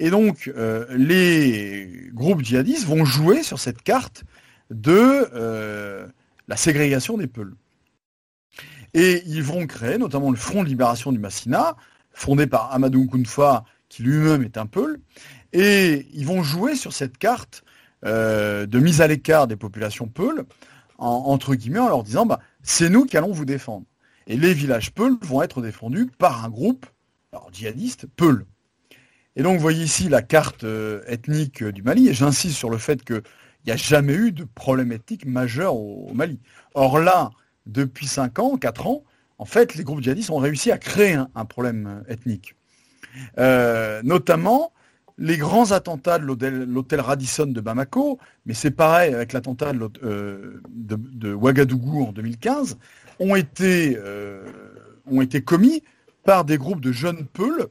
[0.00, 4.24] Et donc euh, les groupes djihadistes vont jouer sur cette carte
[4.70, 6.08] de
[6.48, 7.54] la ségrégation des Peuls.
[8.92, 11.76] Et ils vont créer notamment le Front de libération du Massina,
[12.12, 13.64] fondé par Amadou Kounfa,
[13.96, 15.00] qui lui-même est un Peul,
[15.54, 17.64] et ils vont jouer sur cette carte
[18.04, 20.44] euh, de mise à l'écart des populations Peuls,
[20.98, 23.86] entre guillemets, en leur disant bah, c'est nous qui allons vous défendre.
[24.26, 26.84] Et les villages Peuls vont être défendus par un groupe
[27.52, 28.44] djihadiste Peuls.
[29.34, 32.76] Et donc vous voyez ici la carte euh, ethnique du Mali, et j'insiste sur le
[32.76, 33.22] fait qu'il
[33.66, 36.38] n'y a jamais eu de problème ethnique majeur au, Mali.
[36.74, 37.30] Or là,
[37.64, 39.04] depuis 5 ans, 4 ans,
[39.38, 42.56] en fait, les groupes djihadistes ont réussi à créer un, problème ethnique.
[43.38, 44.72] Euh, notamment
[45.18, 51.34] les grands attentats de l'hôtel Radisson de Bamako, mais c'est pareil avec l'attentat de, euh,
[51.34, 52.76] Ouagadougou en 2015,
[53.18, 54.44] ont été, euh,
[55.10, 55.82] ont été commis
[56.24, 57.66] par des groupes de jeunes peuls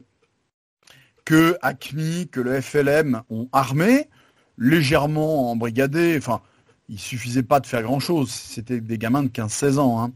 [1.24, 4.08] que ACMI, que le FLM ont armés,
[4.58, 6.40] légèrement embrigadés, enfin,
[6.88, 10.02] il suffisait pas de faire grand-chose, c'était des gamins de 15-16 ans.
[10.02, 10.12] Hein.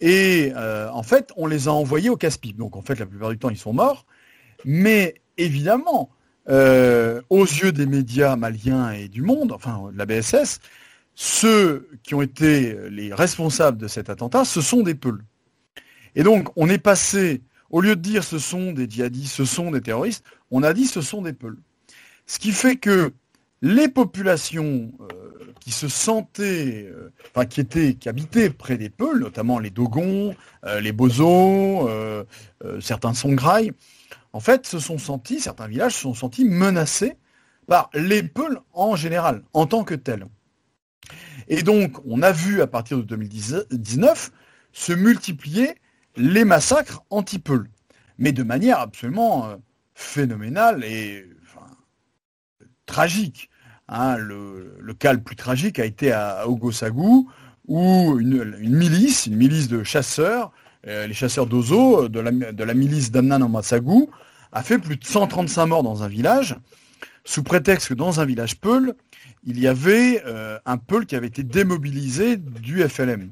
[0.00, 2.56] Et en fait, on les a envoyés au casse-pipe.
[2.56, 4.06] Donc en fait, la plupart du temps, ils sont morts.
[4.64, 6.10] Mais évidemment,
[6.48, 10.60] euh, aux yeux des médias maliens et du monde, enfin de la BSS,
[11.14, 15.22] ceux qui ont été les responsables de cet attentat, ce sont des Peuls.
[16.16, 19.70] Et donc, on est passé, au lieu de dire ce sont des djihadistes, ce sont
[19.70, 21.56] des terroristes, on a dit ce sont des Peuls.
[22.26, 23.12] Ce qui fait que
[23.62, 29.20] les populations euh, qui se sentaient, euh, enfin qui étaient, qui habitaient près des Peuls,
[29.20, 30.34] notamment les Dogons,
[30.80, 31.88] les Bozos,
[32.80, 33.72] certains Songhai,
[34.34, 37.16] en fait, se sont sentis, certains villages se sont sentis menacés
[37.68, 40.26] par les Peuls en général, en tant que tels.
[41.46, 44.32] Et donc, on a vu à partir de 2019
[44.72, 45.76] se multiplier
[46.16, 47.70] les massacres anti-Peuls,
[48.18, 49.56] mais de manière absolument euh,
[49.94, 51.30] phénoménale et
[52.86, 53.50] tragique.
[53.86, 54.16] Hein.
[54.16, 57.30] le, cas le plus tragique a été à Ogosagou,
[57.68, 60.50] où une, milice, une milice de chasseurs,
[60.88, 64.10] euh, les chasseurs d'Ozo, de la, milice d'Amnan en Massagou,
[64.54, 66.56] a fait plus de 135 morts dans un village,
[67.24, 68.94] sous prétexte que dans un village Peul,
[69.44, 73.30] il y avait euh, un Peul qui avait été démobilisé du FLM.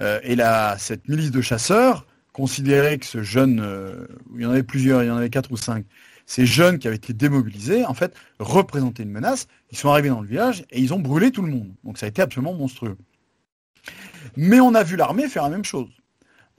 [0.00, 0.36] Euh, et
[0.78, 5.06] cette milice de chasseurs considérait que ce jeune, euh, il y en avait plusieurs, il
[5.06, 5.84] y en avait quatre ou cinq,
[6.26, 9.48] ces jeunes qui avaient été démobilisés, en fait, représentaient une menace.
[9.72, 11.72] Ils sont arrivés dans le village et ils ont brûlé tout le monde.
[11.84, 12.96] Donc ça a été absolument monstrueux.
[14.36, 15.90] Mais on a vu l'armée faire la même chose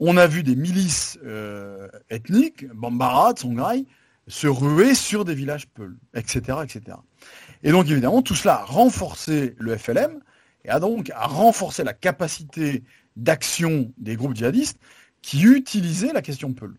[0.04, 3.86] on a vu des milices euh, ethniques, Bambara, Tsonghai,
[4.26, 6.58] se ruer sur des villages Peuls, etc..
[7.62, 10.20] Et donc évidemment, tout cela a renforcé le FLM
[10.64, 12.82] et a donc renforcé la capacité
[13.16, 14.78] d'action des groupes djihadistes
[15.22, 16.74] qui utilisaient la question Peul.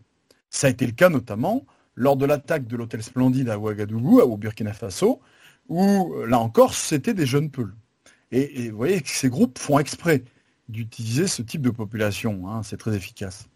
[0.50, 4.36] Ça a été le cas notamment lors de l'attaque de l'hôtel Splendide à Ouagadougou, au
[4.36, 5.20] Burkina Faso,
[5.68, 7.74] où, là encore, c'était des jeunes Peuls.
[8.32, 10.24] Et, vous voyez que ces groupes font exprès
[10.68, 12.48] d'utiliser ce type de population.
[12.48, 13.46] Hein, c'est très efficace.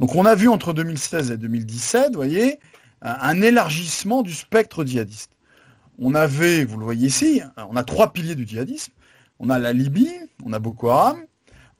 [0.00, 2.58] Donc on a vu entre 2016 et 2017, vous voyez,
[3.02, 5.32] un élargissement du spectre djihadiste.
[5.98, 8.92] On avait, vous le voyez ici, on a trois piliers du djihadisme.
[9.38, 10.12] On a la Libye,
[10.44, 11.18] on a Boko Haram,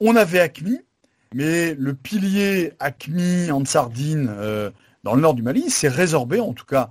[0.01, 0.81] on avait ACMI,
[1.35, 4.71] mais le pilier ACMI en Sardine euh,
[5.05, 6.91] dans le nord du Mali s'est résorbé, en tout cas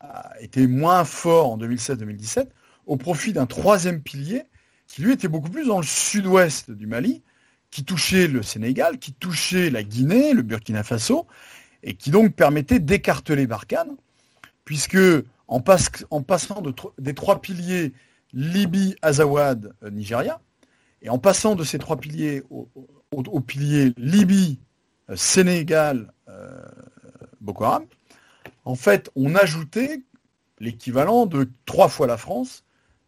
[0.00, 2.48] a été moins fort en 2016-2017,
[2.86, 4.44] au profit d'un troisième pilier
[4.92, 7.22] qui lui était beaucoup plus dans le sud-ouest du Mali,
[7.70, 11.26] qui touchait le Sénégal, qui touchait la Guinée, le Burkina Faso,
[11.82, 13.96] et qui donc permettait d'écarteler Barkhane,
[14.66, 14.98] puisque
[15.48, 16.62] en, passant
[16.98, 17.94] des trois piliers
[18.34, 20.42] Libye, Azawad, euh, Nigeria,
[21.00, 24.60] et en passant de ces trois piliers au, pilier Libye,
[25.08, 26.68] euh, Sénégal, euh,
[27.48, 27.86] Haram,
[28.66, 30.02] en fait, on ajoutait
[30.60, 32.62] l'équivalent de trois fois la France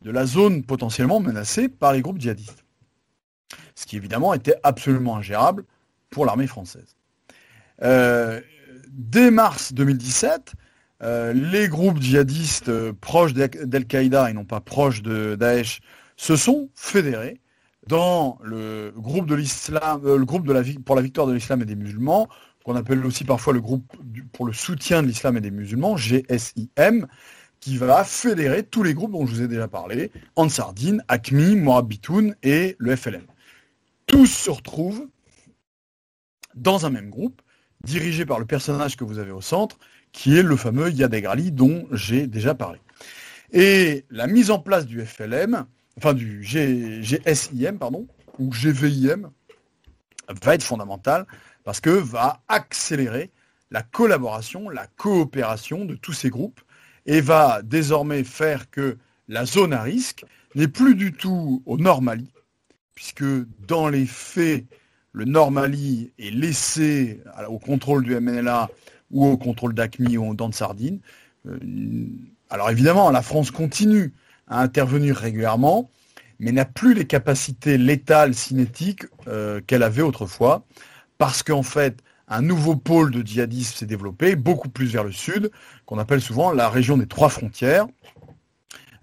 [0.04, 2.64] de la zone potentiellement menacée par les groupes djihadistes.
[3.74, 5.64] Ce qui évidemment était absolument ingérable
[6.10, 6.96] pour l'armée française.
[7.80, 10.54] dès mars 2017,
[11.02, 15.80] euh, les groupes djihadistes euh, proches d'Al-Qaïda et non pas proches de Daesh
[16.16, 17.40] se sont fédérés
[17.88, 20.46] dans le groupe de l'islam, euh, le groupe
[20.84, 22.28] pour la victoire de l'islam et des musulmans,
[22.64, 23.92] qu'on appelle aussi parfois le groupe
[24.32, 27.06] pour le soutien de l'islam et des musulmans, GSIM,
[27.64, 32.36] qui va fédérer tous les groupes dont je vous ai déjà parlé, Ansardine, ACMI, Moabitoun
[32.42, 33.24] et le FLM.
[34.06, 35.08] Tous se retrouvent
[36.54, 37.40] dans un même groupe,
[37.82, 39.78] dirigé par le personnage que vous avez au centre,
[40.12, 42.80] qui est le fameux Yadegrali dont j'ai déjà parlé.
[43.50, 45.64] Et la mise en place du FLM,
[45.96, 48.06] enfin du GSIM, pardon,
[48.38, 49.30] ou GVIM,
[50.28, 51.24] va être fondamentale
[51.64, 53.30] parce que va accélérer
[53.70, 56.60] la collaboration, la coopération de tous ces groupes
[57.06, 58.96] et va désormais faire que
[59.28, 62.30] la zone à risque n'est plus du tout au Nord Mali,
[62.94, 63.24] puisque
[63.66, 64.64] dans les faits,
[65.12, 68.68] le Nord Mali est laissé au contrôle du MNLA
[69.10, 71.00] ou au contrôle d'ACMI ou dans de sardine.
[71.46, 71.58] Euh,
[72.50, 74.12] alors évidemment, la France continue
[74.48, 75.90] à intervenir régulièrement,
[76.38, 80.64] mais n'a plus les capacités létales cinétiques euh, qu'elle avait autrefois,
[81.18, 85.50] parce qu'en fait, un nouveau pôle de djihadisme s'est développé, beaucoup plus vers le sud,
[85.86, 87.86] qu'on appelle souvent la région des trois frontières,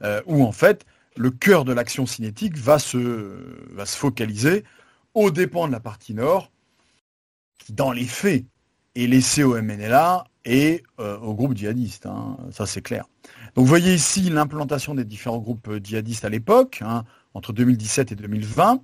[0.03, 3.37] euh, où en fait, le cœur de l'action cinétique va se,
[3.85, 4.63] focaliser
[5.13, 6.51] aux dépens de la partie nord,
[7.59, 8.45] qui dans les faits
[8.95, 13.05] est laissé au MNLA et euh, au groupe djihadiste, hein, ça c'est clair.
[13.55, 17.03] Donc vous voyez ici l'implantation des différents groupes euh, djihadistes à l'époque, hein,
[17.33, 18.81] entre 2017 et 2020,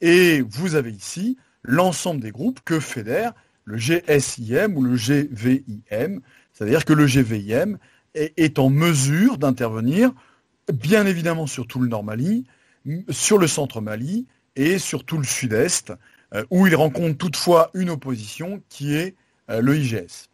[0.00, 3.32] et vous avez ici l'ensemble des groupes que fédère
[3.64, 6.20] le GSIM ou le GVIM,
[6.52, 7.78] c'est-à-dire que le GVIM
[8.14, 10.12] est, en mesure d'intervenir,
[10.72, 12.44] bien évidemment sur tout le Nord Mali,
[13.10, 15.92] sur le centre Mali et sur tout le sud-est,
[16.34, 19.16] euh, où il rencontre toutefois une opposition qui est
[19.50, 20.28] euh, le IGS.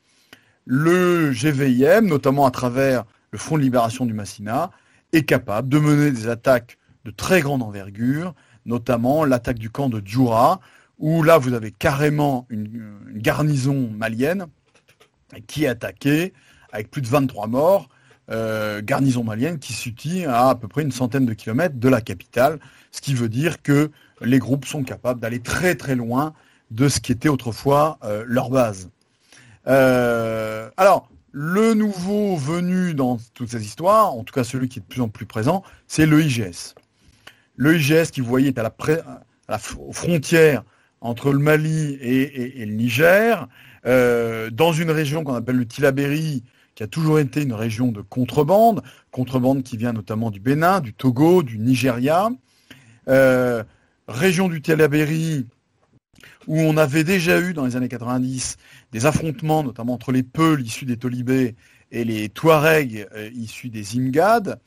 [0.66, 4.70] Le GVIM, notamment à travers le Front de libération du Massina,
[5.12, 8.34] est capable de mener des attaques de très grande envergure,
[8.66, 10.60] notamment l'attaque du camp de Djoura,
[11.00, 14.46] où là vous avez carrément une, garnison malienne
[15.48, 16.32] qui est attaquée
[16.72, 17.88] avec plus de 23 morts,
[18.30, 22.00] euh, garnison malienne qui s'utile à à peu près une centaine de kilomètres de la
[22.00, 22.60] capitale,
[22.92, 26.34] ce qui veut dire que les groupes sont capables d'aller très très loin
[26.70, 28.90] de ce qui était autrefois euh, leur base.
[29.66, 34.82] Euh, alors, le nouveau venu dans toutes ces histoires, en tout cas celui qui est
[34.82, 36.74] de plus en plus présent, c'est le IGS.
[37.56, 38.72] Le IGS qui, vous voyez, est à
[39.48, 40.64] la, frontière
[41.00, 43.48] entre le Mali et, le Niger,
[43.86, 48.00] euh, dans une région qu'on appelle le Tilaberi, qui a toujours été une région de
[48.00, 52.30] contrebande, contrebande qui vient notamment du Bénin, du Togo, du Nigeria.
[53.08, 53.64] Euh,
[54.08, 55.46] région du Tilaberi,
[56.46, 58.56] où on avait déjà eu dans les années 90
[58.92, 61.54] des affrontements, notamment entre les Peuls issus des Tolibés
[61.90, 64.60] et les Touaregs euh, issus des Imgad,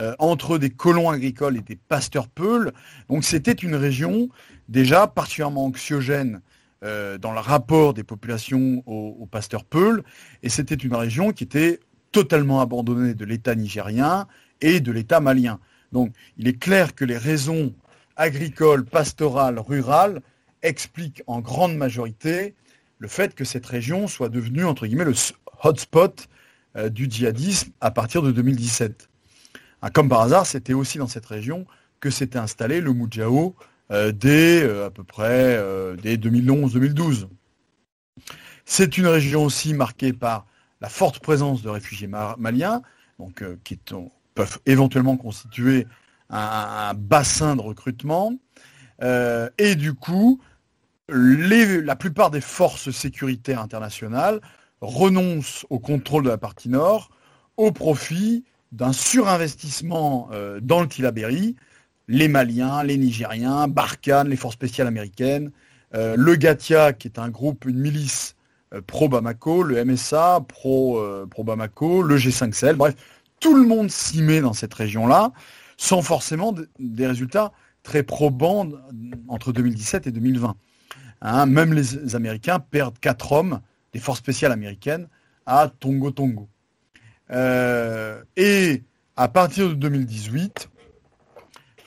[0.00, 2.72] euh, entre des colons agricoles et des pasteurs Peuls.
[3.08, 4.28] Donc c'était une région
[4.68, 6.40] déjà particulièrement anxiogène
[6.82, 10.02] euh, dans le rapport des populations aux, pasteurs Peuls,
[10.42, 11.80] et c'était une région qui était
[12.12, 14.26] totalement abandonnée de l'État nigérien
[14.62, 15.60] et de l'État malien.
[15.92, 17.74] Donc il est clair que les raisons
[18.16, 20.22] agricoles, pastorales, rurales
[20.62, 22.54] expliquent en grande majorité
[22.98, 25.14] le fait que cette région soit devenue, entre guillemets, le
[25.62, 26.28] hotspot
[26.76, 29.09] euh, du djihadisme à partir de 2017.
[29.82, 31.66] Ah, comme par hasard, c'était aussi dans cette région
[32.00, 33.54] que s'était installé le Moudjao
[34.12, 35.58] dès à peu près
[36.02, 37.28] dès 2011-2012.
[38.64, 40.46] C'est une région aussi marquée par
[40.80, 42.08] la forte présence de réfugiés
[42.38, 42.82] maliens,
[43.18, 43.78] donc, qui
[44.34, 45.86] peuvent éventuellement constituer
[46.30, 48.32] un, bassin de recrutement.
[49.02, 50.40] et du coup,
[51.08, 54.40] la plupart des forces sécuritaires internationales
[54.80, 57.10] renoncent au contrôle de la partie nord
[57.56, 61.56] au profit d'un surinvestissement euh, dans le Tilaberi,
[62.08, 65.50] les Maliens, les Nigériens, Barkhane, les forces spéciales américaines,
[65.94, 68.36] euh, le Gatia, qui est un groupe, une milice
[68.74, 72.94] euh, pro-Bamako, le MSA, pro-Bamako, le G5 Sahel, bref,
[73.40, 75.32] tout le monde s'y met dans cette région-là,
[75.76, 77.52] sans forcément des résultats
[77.82, 78.68] très probants
[79.28, 80.54] entre 2017 et 2020.
[81.22, 83.60] Hein, même les Américains perdent quatre hommes
[83.92, 85.08] des forces spéciales américaines
[85.46, 86.48] à Tongo Tongo.
[87.32, 88.82] Euh, et
[89.16, 90.68] à partir de 2018,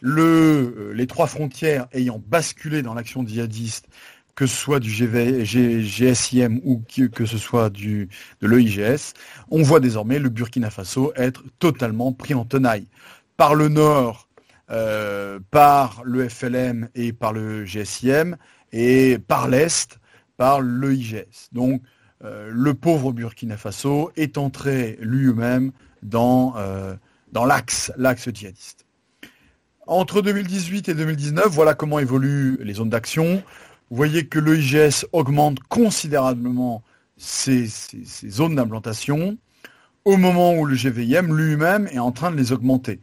[0.06, 3.88] euh, les trois frontières ayant basculé dans l'action djihadiste,
[4.36, 6.82] que ce soit du GSIM ou
[7.14, 8.10] que, ce soit du,
[8.41, 9.14] de l'EIGS,
[9.52, 12.88] on voit désormais le Burkina Faso être totalement pris en tenaille.
[13.38, 14.28] Par le nord,
[14.72, 18.38] euh, par le FLM et par le GSIM,
[18.72, 20.00] et par l'est,
[20.36, 21.50] par l'EIGS.
[21.52, 21.82] Donc
[22.24, 25.71] euh, le pauvre Burkina Faso est entré lui-même
[26.03, 26.95] dans, euh,
[27.34, 27.91] l'axe
[28.34, 28.86] djihadiste.
[29.88, 33.43] Entre 2018 et 2019, voilà comment évoluent les zones d'action.
[33.89, 36.84] Vous voyez que l'EIGS augmente considérablement
[37.17, 37.67] ses,
[38.30, 39.38] zones d'implantation
[40.05, 43.01] au moment où le GVIM lui-même est en train de les augmenter.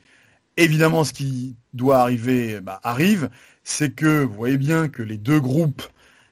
[0.56, 3.30] Évidemment, ce qui doit arriver bah, arrive,
[3.62, 5.82] c'est que vous voyez bien que les deux groupes,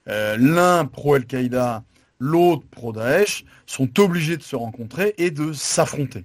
[0.09, 1.85] euh, l'un pro-Al-Qaïda
[2.19, 6.23] l'autre pro-Daesh, sont obligés de se rencontrer et de s'affronter.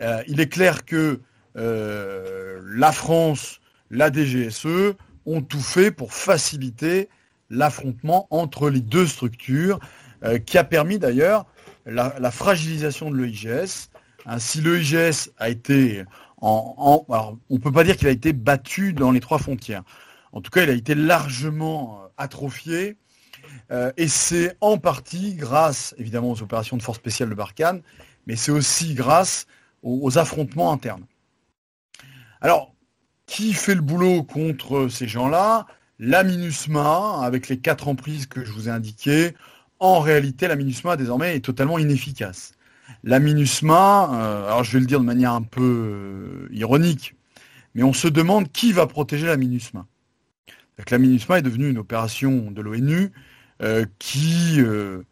[0.00, 1.20] Euh, il est clair que
[1.56, 4.94] euh, la France, la DGSE
[5.26, 7.08] ont tout fait pour faciliter
[7.50, 9.80] l'affrontement entre les deux structures,
[10.24, 11.46] euh, qui a permis d'ailleurs
[11.86, 13.90] la, fragilisation de l'EIGS.
[14.26, 16.04] Hein, si l'EIGS a été
[16.40, 17.04] on
[17.50, 19.82] ne peut pas dire qu'il a été battu dans les trois frontières.
[20.32, 22.96] En tout cas, il a été largement atrophié
[23.70, 27.82] euh, et c'est en partie grâce, évidemment, aux opérations de force spéciale de Barkhane,
[28.26, 29.46] mais c'est aussi grâce
[29.82, 31.04] aux, affrontements internes.
[32.40, 32.74] Alors,
[33.26, 35.66] qui fait le boulot contre ces gens-là?
[35.98, 39.34] La MINUSMA, avec les quatre emprises que je vous ai indiquées.
[39.80, 42.52] En réalité, la MINUSMA, désormais, est totalement inefficace.
[43.04, 47.14] La MINUSMA, euh, alors je vais le dire de manière un peu euh, ironique,
[47.74, 49.86] mais on se demande qui va protéger la MINUSMA.
[50.90, 53.12] La MINUSMA est devenue une opération de l'ONU
[53.98, 55.02] qui, euh,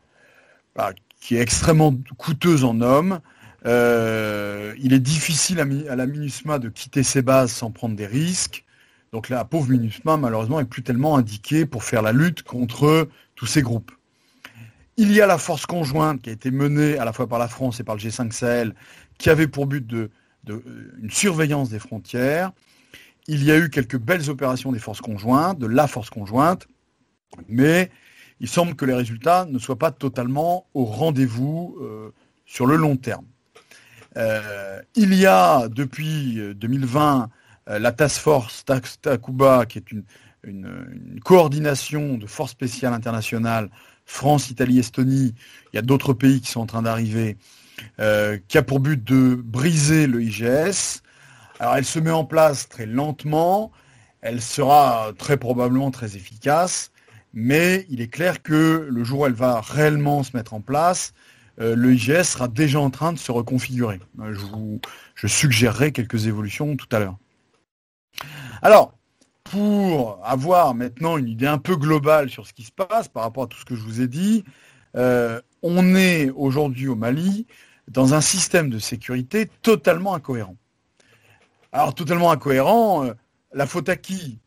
[0.75, 3.21] bah, qui est extrêmement coûteuse en hommes.
[3.67, 8.65] Euh, il est difficile à, la MINUSMA de quitter ses bases sans prendre des risques.
[9.13, 13.47] Donc la pauvre MINUSMA, malheureusement, est plus tellement indiquée pour faire la lutte contre tous
[13.47, 13.91] ces groupes.
[14.97, 17.49] Il y a la force conjointe qui a été menée à la fois par la
[17.49, 18.75] France et par le G5 Sahel,
[19.19, 20.11] qui avait pour but de,
[20.47, 22.53] une surveillance des frontières.
[23.27, 26.69] Il y a eu quelques belles opérations des forces conjointes, de la force conjointe,
[27.49, 27.91] mais
[28.41, 32.13] il semble que les résultats ne soient pas totalement au rendez-vous euh,
[32.45, 33.25] sur le long terme.
[34.17, 37.31] Euh, il y a depuis 2020
[37.69, 40.05] euh, la Task Force Takuba, qui est une,
[41.25, 43.69] coordination de forces spéciales internationales,
[44.05, 45.35] France, Italie, Estonie,
[45.73, 47.37] il y a d'autres pays qui sont en train d'arriver,
[47.99, 51.03] qui a pour but de briser le IGS.
[51.59, 53.73] Alors elle se met en place très lentement,
[54.21, 56.93] elle sera très probablement très efficace,
[57.37, 61.13] mais il est clair que le jour où elle va réellement se mettre en place,
[61.61, 64.01] euh, le IGS sera déjà en train de se reconfigurer.
[64.21, 64.81] Euh, je, vous,
[65.27, 67.19] suggérerai quelques évolutions tout à l'heure.
[68.63, 68.95] Alors,
[69.45, 73.45] pour avoir maintenant une idée un peu globale sur ce qui se passe par rapport
[73.45, 74.43] à tout ce que je vous ai dit,
[74.97, 77.47] euh, on est aujourd'hui au Mali
[77.87, 80.57] dans un système de sécurité totalement incohérent.
[81.71, 83.11] Alors totalement incohérent,
[83.53, 84.39] la faute à qui?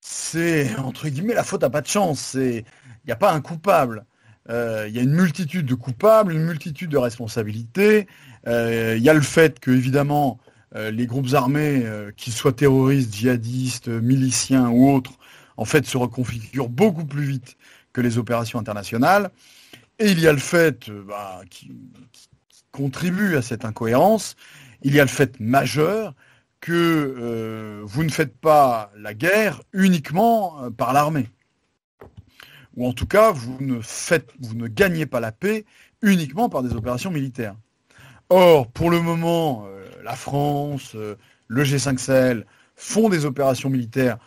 [0.00, 2.34] C'est entre guillemets la faute à pas de chance.
[2.34, 2.64] Il
[3.06, 4.04] n'y a pas un coupable.
[4.50, 8.06] Euh, il y a une multitude de coupables, une multitude de responsabilités.
[8.46, 10.38] Euh, il y a le fait que, évidemment,
[10.74, 11.84] euh, les groupes armés,
[12.16, 15.12] qu'ils soient terroristes, djihadistes, miliciens ou autres,
[15.56, 17.56] en fait, se reconfigurent beaucoup plus vite
[17.92, 19.30] que les opérations internationales.
[19.98, 21.72] Et il y a le fait bah, qui,
[22.70, 24.36] contribue à cette incohérence,
[24.82, 26.14] il y a le fait majeur
[26.60, 31.28] que euh, vous ne faites pas la guerre uniquement euh, par l'armée.
[32.76, 35.64] Ou en tout cas, vous ne, gagnez pas la paix
[36.02, 37.56] uniquement par des opérations militaires.
[38.30, 42.46] Or, pour le moment, euh, la France, le G5 Sahel
[42.76, 44.18] font des opérations militaires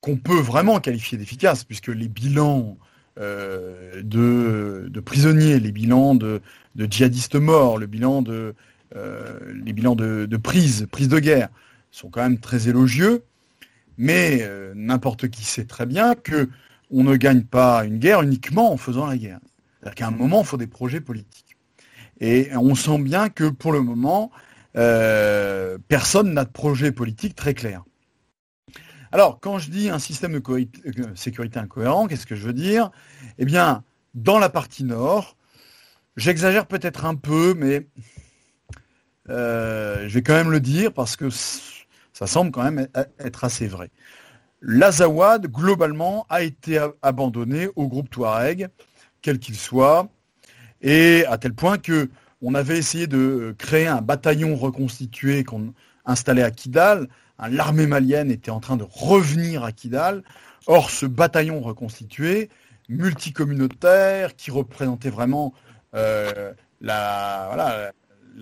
[0.00, 2.76] qu'on peut vraiment qualifier d'efficaces, puisque les bilans
[3.16, 6.40] de, prisonniers, les bilans de,
[6.76, 8.54] djihadistes morts, les bilans de,
[8.94, 11.48] de prise, prise de guerre,
[11.90, 13.24] sont quand même très élogieux.
[13.96, 16.48] Mais euh, n'importe qui sait très bien que
[16.90, 19.40] on ne gagne pas une guerre uniquement en faisant la guerre.
[19.80, 21.56] C'est-à-dire qu'à un moment, il faut des projets politiques.
[22.20, 24.30] Et on sent bien que pour le moment,
[24.72, 27.82] personne n'a de projet politique très clair.
[29.10, 30.64] Alors, quand je dis un système de euh,
[31.14, 32.90] sécurité incohérent, qu'est-ce que je veux dire?
[33.38, 33.82] Eh bien,
[34.14, 35.36] dans la partie nord,
[36.16, 37.86] j'exagère peut-être un peu, mais
[39.30, 41.28] euh, je vais quand même le dire parce que
[42.18, 42.88] ça semble quand même
[43.20, 43.90] être assez vrai.
[44.60, 48.66] L'Azawad, globalement, a été abandonné au groupe Touareg,
[49.22, 50.08] quel qu'il soit,
[50.82, 52.10] et à tel point que
[52.42, 55.74] on avait essayé de créer un bataillon reconstitué qu'on
[56.06, 57.08] installait à Kidal,
[57.38, 60.24] l'armée malienne était en train de revenir à Kidal.
[60.66, 62.48] Or, ce bataillon reconstitué,
[62.88, 65.54] multicommunautaire, qui représentait vraiment
[65.94, 67.60] euh, la,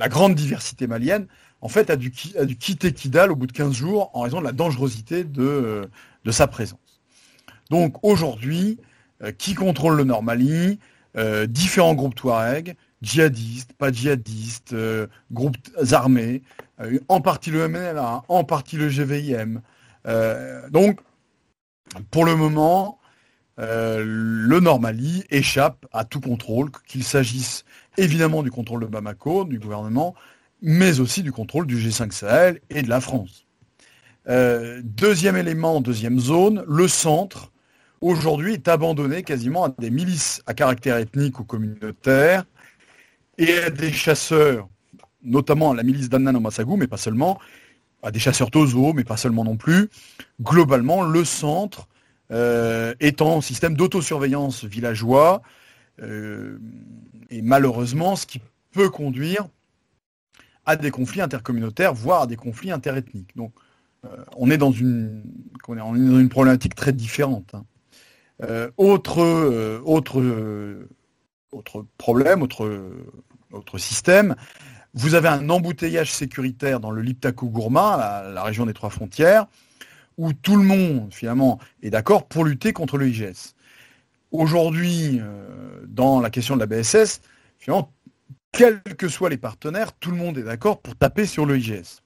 [0.09, 1.27] grande diversité malienne,
[1.61, 4.53] en fait, a dû, quitter Kidal au bout de 15 jours en raison de la
[4.53, 5.89] dangerosité de,
[6.31, 6.79] sa présence.
[7.71, 8.79] Donc aujourd'hui,
[9.23, 10.79] euh, qui contrôle le Nord Mali
[11.17, 14.77] euh, Différents groupes Touareg, djihadistes, pas djihadistes,
[15.33, 15.57] groupes
[15.93, 16.43] armés,
[16.81, 19.63] euh, en partie le MNLA, en partie le GVIM.
[20.07, 21.01] Euh, donc,
[22.11, 22.99] pour le moment,
[23.59, 27.65] euh, le Normali échappe à tout contrôle, qu'il s'agisse
[27.97, 30.15] évidemment du contrôle de Bamako, du gouvernement,
[30.63, 33.47] mais aussi du contrôle du G5 Sahel et de la France.
[34.27, 37.53] deuxième élément, deuxième zone, le centre,
[38.01, 42.45] aujourd'hui, est abandonné quasiment à des milices à caractère ethnique ou communautaire
[43.39, 44.69] et à des chasseurs
[45.27, 47.39] notamment à la milice d'Annan au mais pas seulement,
[48.03, 49.91] à des chasseurs Tozo, mais pas seulement non plus.
[50.41, 51.89] Globalement, le centre
[52.31, 55.43] euh, étant un système d'autosurveillance villageois,
[56.03, 56.59] euh,
[57.31, 58.41] et malheureusement, ce qui
[58.73, 59.49] peut conduire
[60.67, 63.37] à des conflits intercommunautaires, voire à des conflits interethniques.
[63.37, 63.53] Donc,
[64.05, 65.23] euh, on, est dans une,
[66.29, 67.55] problématique très différente.
[67.55, 67.65] Hein.
[68.77, 70.21] autre, autre,
[71.53, 74.37] autre problème, autre, système,
[74.95, 79.47] vous avez un embouteillage sécuritaire dans le Liptako-Gourma, la, région des trois frontières,
[80.17, 83.55] où tout le monde, finalement, est d'accord pour lutter contre le IGS.
[84.33, 87.21] Aujourd'hui, euh, dans la question de la BSS,
[87.59, 87.93] finalement,
[88.57, 92.03] quels que soient les partenaires, tout le monde est d'accord pour taper sur le IGS.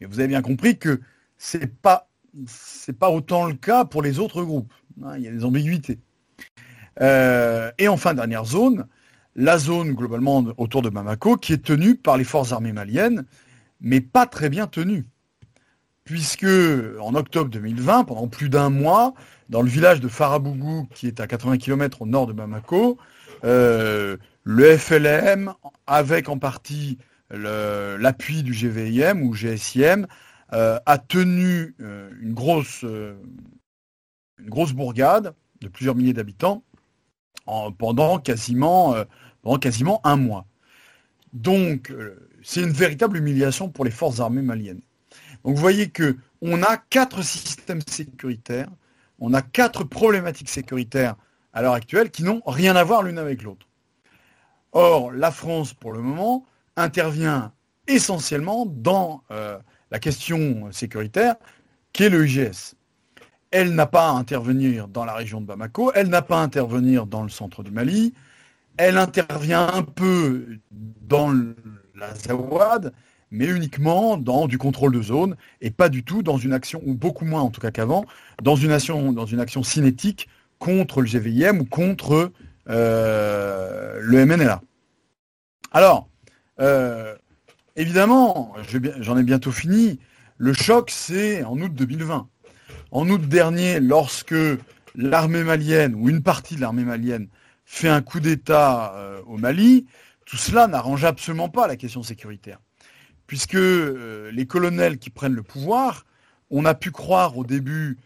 [0.00, 1.00] Mais vous avez bien compris que
[1.36, 2.08] ce n'est pas,
[3.00, 4.72] autant le cas pour les autres groupes.
[5.02, 5.98] Hein, il y a des ambiguïtés.
[7.00, 8.86] Euh, et enfin, dernière zone,
[9.34, 13.24] la zone globalement autour de Bamako, qui est tenue par les forces armées maliennes,
[13.80, 15.06] mais pas très bien tenue.
[16.04, 16.46] Puisque
[17.00, 19.14] en octobre 2020, pendant plus d'un mois,
[19.48, 22.98] dans le village de Farabougou, qui est à 80 km au nord de Bamako,
[23.44, 25.54] euh, le FLM,
[25.86, 26.98] avec en partie
[27.30, 30.06] l'appui du GVIM ou GSIM,
[30.52, 36.62] euh, a tenu euh, une, grosse, une grosse bourgade de plusieurs milliers d'habitants
[37.78, 38.94] pendant quasiment
[40.04, 40.46] un mois.
[41.32, 44.82] Donc, euh, c'est une véritable humiliation pour les forces armées maliennes.
[45.44, 48.68] Donc, vous voyez que on a quatre systèmes sécuritaires,
[49.18, 51.16] on a quatre problématiques sécuritaires
[51.52, 53.66] à l'heure actuelle qui n'ont rien à voir l'une avec l'autre.
[54.72, 56.46] Or, la France, pour le moment,
[56.76, 57.52] intervient
[57.86, 59.58] essentiellement dans euh,
[59.90, 61.36] la question sécuritaire
[61.92, 62.74] qui est le IGS.
[63.50, 67.06] Elle n'a pas à intervenir dans la région de Bamako, elle n'a pas à intervenir
[67.06, 68.14] dans le centre du Mali,
[68.78, 71.34] elle intervient un peu dans
[71.94, 72.94] la Zawad,
[73.30, 76.94] mais uniquement dans du contrôle de zone et pas du tout dans une action, ou
[76.94, 78.06] beaucoup moins en tout cas qu'avant,
[78.42, 82.32] dans une action, dans une action cinétique contre le GVIM ou contre
[82.68, 84.62] euh, le MNLA.
[85.72, 86.08] Alors,
[86.60, 87.14] euh,
[87.76, 88.54] évidemment,
[89.00, 89.98] j'en ai bientôt fini,
[90.38, 92.28] le choc c'est en août 2020.
[92.90, 94.34] En août dernier, lorsque
[94.94, 97.28] l'armée malienne, ou une partie de l'armée malienne,
[97.64, 99.86] fait un coup d'État euh, au Mali,
[100.26, 102.60] tout cela n'arrange absolument pas la question sécuritaire.
[103.26, 106.04] Puisque les colonels qui prennent le pouvoir,
[106.50, 107.98] on a pu croire au début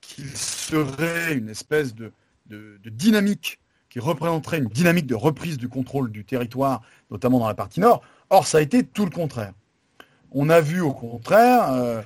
[0.00, 2.12] qu'il serait une espèce de,
[2.84, 3.60] dynamique
[3.90, 8.02] qui représenterait une dynamique de reprise du contrôle du territoire, notamment dans la partie nord.
[8.30, 9.52] Or, ça a été tout le contraire.
[10.30, 12.02] On a vu au contraire euh,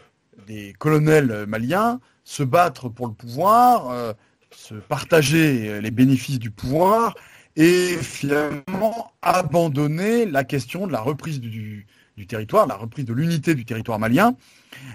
[0.47, 4.15] des colonels maliens se battre pour le pouvoir,
[4.55, 7.15] se partager euh, les bénéfices du pouvoir
[7.57, 11.87] et finalement abandonner la question de la reprise du,
[12.29, 14.37] territoire, la reprise de l'unité du territoire malien,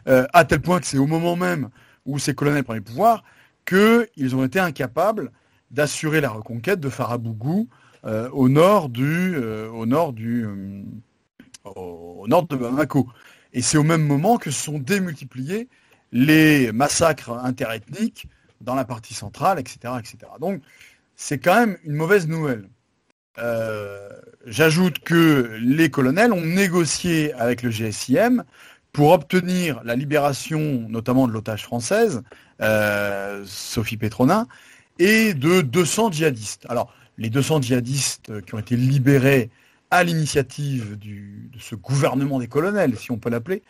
[0.07, 1.69] euh, à tel point que c'est au moment même
[2.05, 3.23] où ces colonels prenaient le pouvoir,
[3.65, 5.31] qu'ils ont été incapables
[5.71, 7.67] d'assurer la reconquête de Farabougou
[8.05, 9.69] euh, au nord euh,
[11.65, 13.07] euh, de Bamako.
[13.53, 15.67] Et c'est au même moment que sont démultipliés
[16.11, 18.27] les massacres interethniques
[18.61, 20.17] dans la partie centrale, etc., etc.
[20.39, 20.61] Donc,
[21.15, 22.69] c'est quand même une mauvaise nouvelle.
[24.45, 28.43] J'ajoute que les colonels ont négocié avec le GSIM
[28.93, 32.23] pour obtenir la libération notamment de l'otage française,
[33.45, 34.47] Sophie Petronin,
[34.99, 36.65] et de 200 djihadistes.
[36.69, 39.49] Alors, les 200 djihadistes qui ont été libérés
[39.91, 43.63] à l'initiative de ce gouvernement des colonels, si on peut l'appeler,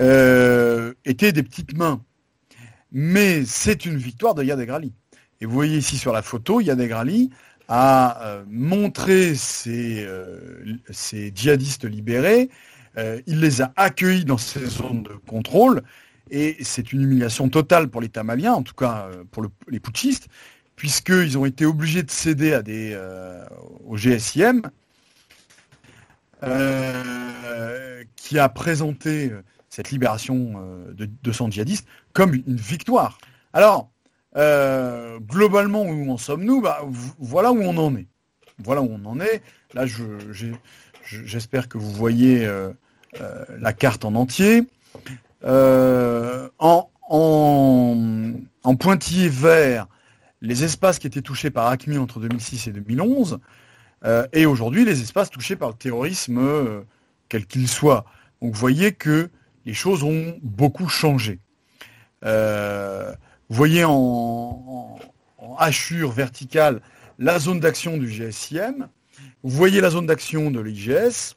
[0.00, 2.02] euh, étaient des petites mains.
[2.92, 4.60] Mais c'est une victoire de Yad
[5.40, 6.80] Et vous voyez ici sur la photo, Yad
[7.72, 9.32] a euh, montré
[9.66, 12.50] euh, ces, djihadistes libérés,
[13.26, 15.82] il les a accueillis dans ses zones de contrôle,
[16.30, 20.28] et c'est une humiliation totale pour l'État malien, en tout cas pour les putschistes,
[20.80, 23.44] puisqu'ils ont été obligés de céder euh,
[23.84, 24.62] au GSIM,
[26.42, 30.54] euh, qui a présenté euh, cette libération
[30.94, 33.18] de 200 djihadistes comme une victoire.
[33.52, 33.90] Alors,
[34.34, 36.62] globalement, où en sommes-nous?
[36.62, 36.80] Bah,
[37.18, 38.06] Voilà où on en est.
[38.58, 39.42] Voilà où on en est.
[39.74, 39.84] Là,
[41.04, 42.50] j'espère que vous voyez
[43.58, 44.64] la carte en entier.
[45.44, 48.32] en, en,
[48.64, 49.86] en pointillé vert,
[50.42, 53.38] les espaces qui étaient touchés par ACMI entre 2006 et 2011,
[54.04, 56.82] euh, et aujourd'hui les espaces touchés par le terrorisme, euh,
[57.28, 58.04] quel qu'il soit.
[58.40, 59.30] Donc vous voyez que
[59.66, 61.38] les choses ont beaucoup changé.
[62.24, 63.12] Euh,
[63.48, 64.98] vous voyez en,
[65.58, 66.80] hachure verticale
[67.18, 68.88] la zone d'action du GSIM,
[69.42, 71.34] vous voyez la zone d'action de l'IGS,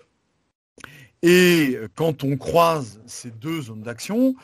[1.22, 4.36] et quand on croise ces deux zones d'action,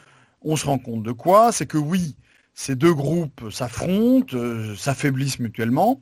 [0.42, 1.52] on se rend compte de quoi?
[1.52, 2.16] C'est que oui,
[2.60, 6.02] ces deux groupes s'affrontent, euh, s'affaiblissent mutuellement,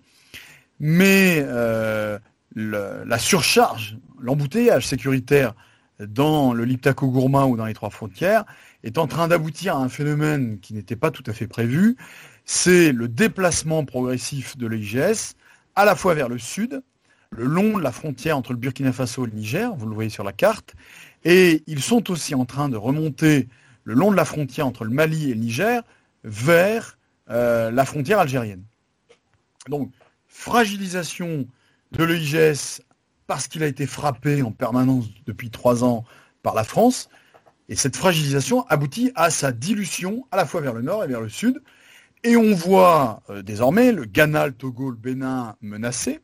[0.80, 2.18] mais euh,
[2.56, 5.54] la surcharge, l'embouteillage sécuritaire
[6.00, 8.44] dans le Liptako Gourma ou dans les trois frontières
[8.84, 11.96] est en train d'aboutir à un phénomène qui n'était pas tout à fait prévu,
[12.44, 15.36] c'est le déplacement progressif de l'IGS
[15.76, 16.82] à la fois vers le sud,
[17.30, 20.10] le long de la frontière entre le Burkina Faso et le Niger, vous le voyez
[20.10, 20.74] sur la carte,
[21.24, 23.48] et ils sont aussi en train de remonter
[23.84, 25.84] le long de la frontière entre le Mali et le Niger
[26.28, 26.98] vers
[27.30, 28.64] euh, la frontière algérienne.
[29.70, 29.92] Donc,
[30.28, 31.48] fragilisation
[31.94, 32.82] de l'EIGS
[33.28, 36.04] parce qu'il a été frappé en permanence depuis trois ans
[36.44, 37.10] par la France.
[37.70, 41.22] Et cette fragilisation aboutit à sa dilution à la fois vers le nord et vers
[41.22, 41.62] le sud.
[42.24, 46.20] Et on voit euh, désormais le Ghana, le Togo, le Bénin menacés,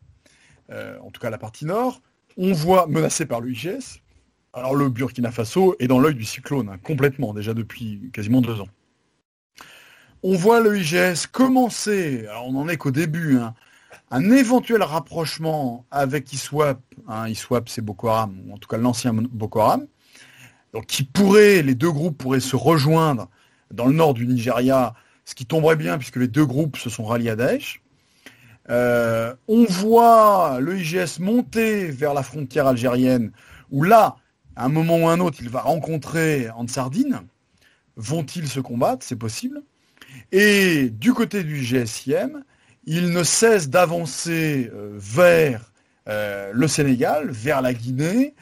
[0.69, 2.01] euh, en tout cas la partie nord.
[2.37, 4.01] On voit menacé par l'UIGS.
[4.53, 8.59] Alors le Burkina Faso est dans l'œil du cyclone, hein, complètement, déjà depuis quasiment deux
[8.59, 8.67] ans
[10.23, 13.53] on voit le IGS commencer, alors on n'en est qu'au début, hein,
[14.09, 19.13] un éventuel rapprochement avec ISWAP, hein, ISWAP c'est Boko Haram, ou en tout cas l'ancien
[19.13, 19.87] Boko Haram,
[20.87, 23.29] qui pourrait, les deux groupes pourraient se rejoindre
[23.71, 24.93] dans le nord du Nigeria,
[25.25, 27.81] ce qui tomberait bien puisque les deux groupes se sont ralliés à Daesh.
[28.69, 33.31] Euh, on voit le IGS monter vers la frontière algérienne,
[33.71, 34.15] où là,
[34.55, 37.21] à un moment ou un autre, il va rencontrer Ansardine.
[37.97, 39.05] Vont-ils se combattre?
[39.05, 39.61] C'est possible.
[40.31, 42.43] Et du côté du GSIM,
[42.85, 45.71] il ne cesse d'avancer euh, vers
[46.09, 48.33] euh, le Sénégal, vers la Guinée.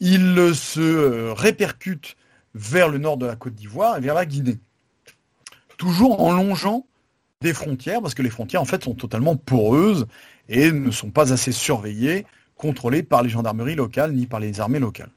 [0.00, 2.16] Il se euh, répercute
[2.54, 4.58] vers le nord de la Côte d'Ivoire et vers la Guinée.
[5.76, 6.86] Toujours en longeant
[7.40, 10.06] des frontières, parce que les frontières en fait sont totalement poreuses
[10.48, 14.80] et ne sont pas assez surveillées, contrôlées par les gendarmeries locales ni par les armées
[14.80, 15.10] locales.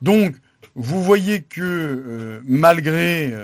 [0.00, 0.36] Donc,
[0.74, 3.34] vous voyez que malgré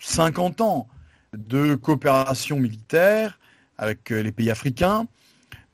[0.00, 0.88] 50 ans
[1.36, 3.38] de coopération militaire
[3.76, 5.06] avec euh, les pays africains,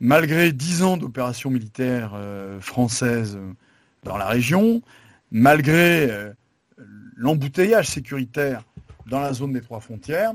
[0.01, 3.53] malgré 10 ans d'opérations militaires euh, françaises euh,
[4.03, 4.83] dans la région,
[5.31, 6.11] malgré
[7.16, 8.62] l'embouteillage sécuritaire
[9.07, 10.35] dans la zone des trois frontières,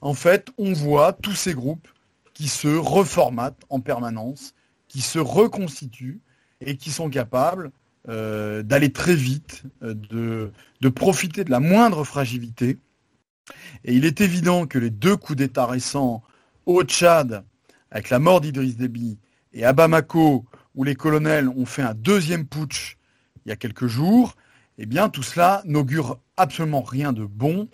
[0.00, 1.86] en fait, on voit tous ces groupes
[2.34, 4.52] qui se reformatent en permanence,
[4.88, 6.20] qui se reconstituent
[6.60, 7.70] et qui sont capables
[8.08, 12.78] d'aller très vite, de, de, profiter de la moindre fragilité
[13.84, 16.22] et il est évident que les deux coups d'État récents
[16.66, 17.44] au Tchad,
[17.90, 19.18] avec la mort d'Idriss Déby,
[19.52, 22.96] et à Bamako, où les colonels ont fait un deuxième putsch
[23.44, 24.34] il y a quelques jours,
[24.78, 27.68] eh bien tout cela n'augure absolument rien de bon,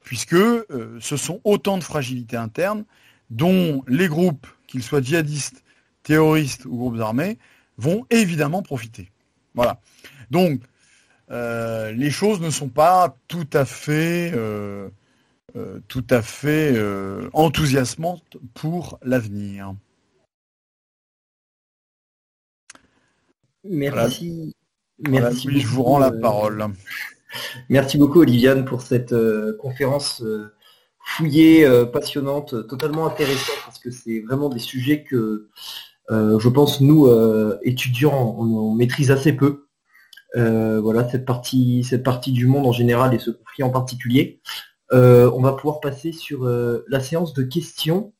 [0.00, 2.84] puisque euh, ce sont autant de fragilités internes
[3.30, 5.62] dont les groupes, qu'ils soient djihadistes,
[6.02, 7.38] terroristes ou groupes armés,
[7.78, 9.10] vont évidemment profiter.
[9.54, 9.80] Voilà.
[10.30, 10.60] Donc,
[11.30, 14.90] euh, les choses ne sont pas tout à fait euh,
[15.88, 16.74] tout à fait
[17.32, 19.74] enthousiasmante pour l'avenir.
[23.64, 24.54] Merci.
[25.08, 25.60] Merci.
[25.60, 26.66] je vous rends la parole.
[27.68, 29.14] Merci beaucoup, Oliviane, pour cette
[29.58, 30.22] conférence
[31.04, 35.48] fouillée, passionnante, totalement intéressante, parce que c'est vraiment des sujets que
[36.10, 37.08] je pense, nous,
[37.62, 39.66] étudiants, on maîtrise assez peu.
[40.34, 44.40] Euh, voilà cette partie, cette partie du monde en général et ce conflit en particulier.
[44.92, 48.12] Euh, on va pouvoir passer sur euh, la séance de questions.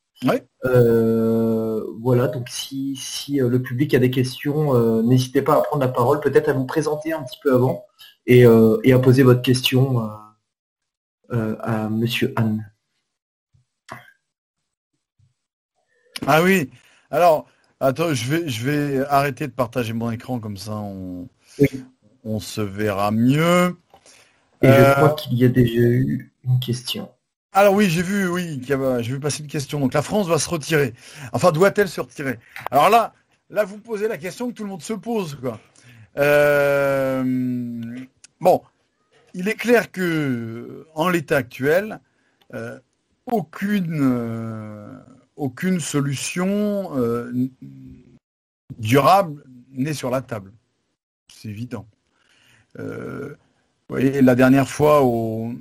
[2.01, 6.21] voilà, donc si, si le public a des questions, n'hésitez pas à prendre la parole,
[6.21, 7.85] peut-être à vous présenter un petit peu avant
[8.27, 10.09] et, à poser votre question
[11.31, 12.71] à Monsieur Anne.
[16.27, 16.71] Ah oui,
[17.11, 17.47] alors
[17.81, 21.29] attends, je vais, je vais arrêter de partager mon écran comme ça on,
[22.25, 23.77] on se verra mieux.
[24.63, 27.11] Et je crois euh, qu'il y a déjà eu une question.
[27.53, 28.77] Alors oui, j'ai vu, oui, j'ai
[29.13, 29.81] vu passer une question.
[29.81, 30.95] Donc la France va se retirer.
[31.33, 32.39] Enfin, doit-elle se retirer?
[32.71, 33.13] Alors là,
[33.51, 35.61] là, vous posez la question que tout le monde se pose, quoi.
[36.19, 37.25] Euh,
[38.41, 38.63] bon,
[39.35, 42.01] il est clair que en l'état actuel,
[42.55, 42.79] euh,
[43.27, 45.03] aucune,
[45.37, 46.93] aucune solution
[48.79, 50.53] durable n'est sur la table.
[51.33, 51.87] C'est évident.
[52.79, 53.37] Euh,
[53.93, 55.55] voyez, la dernière fois au,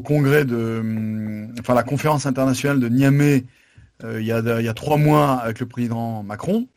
[0.00, 3.44] congrès de, enfin la conférence internationale de Niamey,
[4.04, 6.68] euh, il, y a, trois mois avec le président Macron,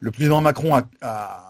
[0.00, 0.88] le président Macron a,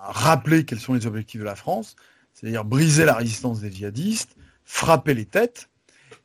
[0.08, 1.96] rappelé quels sont les objectifs de la France,
[2.32, 5.68] c'est-à-dire briser la résistance des djihadistes, frapper les têtes,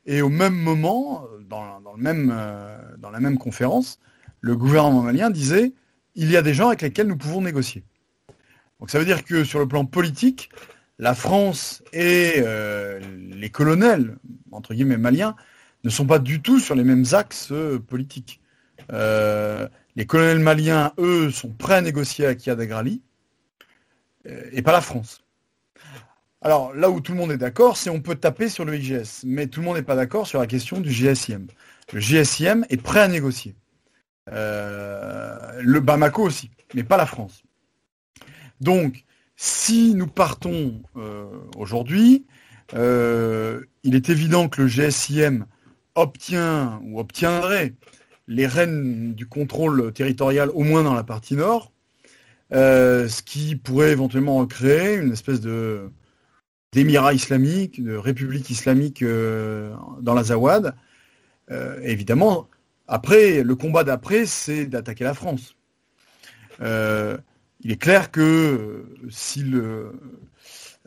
[0.06, 3.98] et au même moment, euh, dans la même conférence,
[4.40, 5.72] le gouvernement malien disait
[6.14, 7.84] il y a des gens avec lesquels nous pouvons négocier.
[8.80, 10.50] Donc ça veut dire que sur le plan politique,
[11.02, 13.00] la France et euh,
[13.32, 14.18] les colonels,
[14.52, 15.34] entre guillemets maliens,
[15.82, 18.40] ne sont pas du tout sur les mêmes axes euh, politiques.
[18.92, 23.02] Euh, les colonels maliens, eux, sont prêts à négocier avec Yadagrali,
[24.52, 25.24] et pas la France.
[26.40, 29.24] Alors là où tout le monde est d'accord, c'est on peut taper sur le IGS,
[29.24, 31.48] mais tout le monde n'est pas d'accord sur la question du GSIM.
[31.92, 33.56] Le GSIM est prêt à négocier.
[34.28, 37.42] le Bamako aussi, mais pas la France.
[38.60, 39.04] Donc,
[39.44, 41.24] si nous partons euh,
[41.56, 42.24] aujourd'hui,
[42.74, 45.46] euh, il est évident que le GSIM
[45.96, 47.74] obtient ou obtiendrait
[48.28, 51.72] les rênes du contrôle territorial, au moins dans la partie nord,
[52.52, 55.90] euh, ce qui pourrait éventuellement créer une espèce de
[56.70, 60.76] d'émirat islamique, de république islamique dans la Zawad.
[61.82, 62.48] évidemment,
[62.86, 65.56] après, le combat d'après, c'est d'attaquer la France
[67.62, 69.92] il est clair que euh, si le,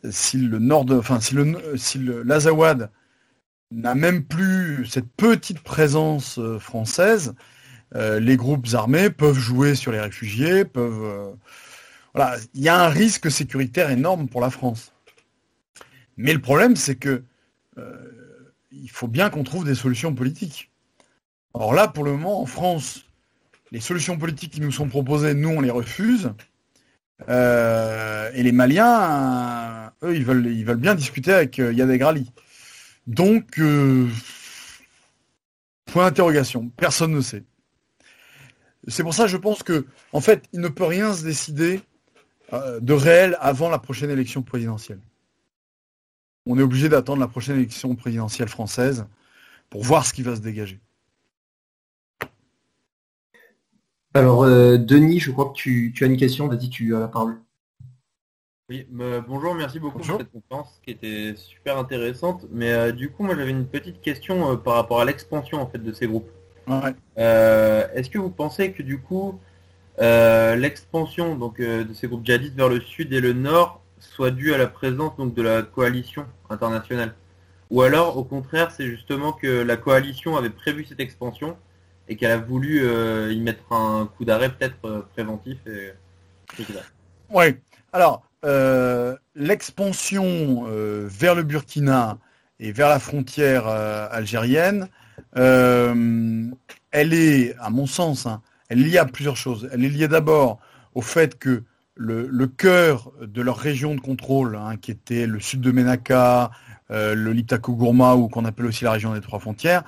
[0.10, 2.92] si le nord enfin si le, si l'Azawad
[3.72, 7.34] n'a même plus cette petite présence euh, française,
[7.96, 11.36] euh, les groupes armés peuvent jouer sur les réfugiés, peuvent
[12.14, 14.94] voilà, il y a un risque sécuritaire énorme pour la France.
[16.18, 17.24] Mais le problème, c'est que
[18.72, 20.72] il faut bien qu'on trouve des solutions politiques.
[21.54, 23.06] Or là, pour le moment, en France,
[23.72, 26.32] les solutions politiques qui nous sont proposées, nous, on les refuse.
[27.30, 32.32] Euh, et les Maliens, eux, ils veulent, bien discuter avec euh, Yadegrali.
[33.07, 34.07] Donc, euh,
[35.86, 37.43] point d'interrogation, personne ne sait.
[38.88, 41.82] C'est pour ça, je pense que, en fait, il ne peut rien se décider
[42.51, 44.99] de réel avant la prochaine élection présidentielle.
[46.45, 49.07] On est obligé d'attendre la prochaine élection présidentielle française
[49.72, 50.80] pour voir ce qui va se dégager.
[54.16, 56.47] Alors, euh, Denis, je crois que tu, as une question.
[56.47, 57.36] Vas-y, tu as la parole.
[58.70, 62.45] Oui, bah, bonjour, merci beaucoup pour cette conférence qui était super intéressante.
[62.49, 65.68] Mais euh, du coup, moi j'avais une petite question euh, par rapport à l'expansion en
[65.68, 66.30] fait de ces groupes.
[67.18, 69.38] Est-ce que vous pensez que du coup
[69.99, 74.57] l'expansion donc de ces groupes djihadistes vers le sud et le nord soit due à
[74.57, 77.16] la présence donc de la coalition internationale?
[77.70, 81.57] Ou alors au contraire c'est justement que la coalition avait prévu cette expansion
[82.08, 85.58] et qu'elle a voulu euh, y mettre un coup d'arrêt peut-être euh, préventif.
[87.30, 87.43] Oui.
[87.91, 90.66] Alors, euh, l'expansion
[91.06, 92.18] vers le Burkina
[92.60, 94.89] et vers la frontière algérienne,
[95.34, 96.53] elle
[97.14, 99.70] est, à mon sens, hein, elle est liée à plusieurs choses.
[99.72, 100.60] Elle est liée d'abord
[100.93, 101.64] au fait que
[101.95, 106.51] le, cœur de leur région de contrôle, hein, qui était le sud de Ménaka,
[106.89, 109.84] le Litako Gourma, ou qu'on appelle aussi la région des trois frontières,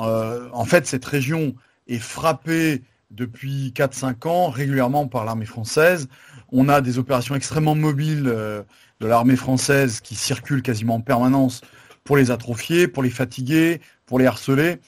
[0.00, 1.54] euh, en fait, cette région
[1.86, 6.08] est frappée depuis 4-5 ans régulièrement par l'armée française.
[6.52, 8.62] On a des opérations extrêmement mobiles euh,
[9.00, 11.62] de l'armée française qui circulent quasiment en permanence
[12.04, 14.78] pour les atrophier, pour les fatiguer, pour les harceler.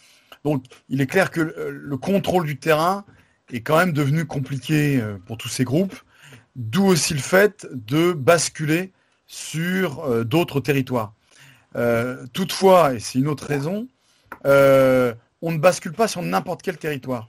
[0.45, 3.05] Donc il est clair que le contrôle du terrain
[3.53, 5.97] est quand même devenu compliqué pour tous ces groupes,
[6.57, 8.93] d'où aussi le fait de basculer
[9.27, 11.13] sur d'autres territoires.
[12.33, 13.87] toutefois, et c'est une autre raison,
[14.45, 17.29] on ne bascule pas sur n'importe quel territoire.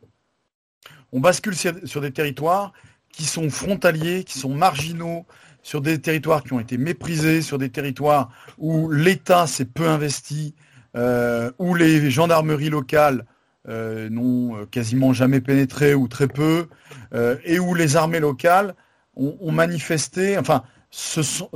[1.14, 2.74] On bascule sur des territoires
[3.12, 5.26] qui sont frontaliers, qui sont marginaux,
[5.64, 10.56] sur des territoires qui ont été méprisés, sur des territoires où l'État s'est peu investi,
[10.96, 13.26] euh, où les gendarmeries locales
[13.68, 16.68] euh, n'ont quasiment jamais pénétré ou très peu,
[17.14, 18.76] euh, et où les armées locales
[19.16, 21.50] ont, manifesté, enfin, sont,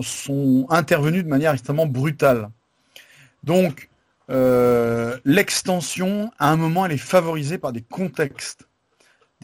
[0.00, 2.48] sont, intervenus de manière extrêmement brutale.
[3.44, 3.88] Donc,
[4.28, 8.66] l'extension, à un moment, elle est favorisée par des contextes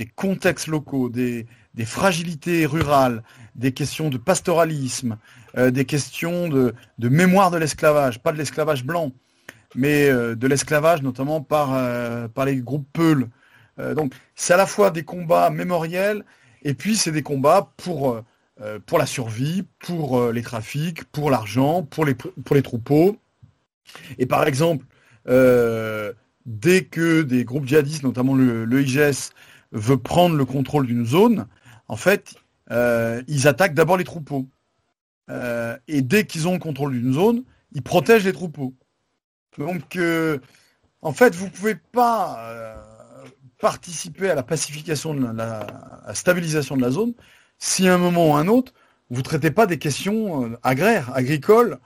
[0.00, 1.46] des contextes locaux, des,
[1.84, 3.22] fragilités rurales,
[3.54, 5.18] des questions de pastoralisme,
[5.58, 9.12] euh, des questions de, mémoire de l'esclavage, pas de l'esclavage blanc,
[9.74, 13.28] mais euh, de l'esclavage notamment par, euh, les groupes Peuls.
[13.94, 16.24] donc c'est à la fois des combats mémoriels
[16.62, 18.22] et puis c'est des combats pour,
[18.58, 23.18] la survie, pour les trafics, pour l'argent, pour les troupeaux.
[24.18, 24.84] Et par exemple,
[26.46, 29.32] dès que des groupes djihadistes, notamment le, le IGS,
[29.72, 31.46] veut prendre le contrôle d'une zone,
[31.88, 32.34] en fait,
[32.70, 34.48] euh, ils attaquent d'abord les troupeaux.
[35.28, 38.74] Euh, et dès qu'ils ont le contrôle d'une zone, ils protègent les troupeaux.
[39.58, 40.38] Donc, euh,
[41.02, 42.86] en fait, vous ne pouvez pas
[43.58, 45.66] participer à la pacification, de la,
[46.14, 47.12] stabilisation de la zone
[47.58, 48.72] si à un moment ou à un autre,
[49.10, 51.78] vous ne traitez pas des questions agraires, agricoles.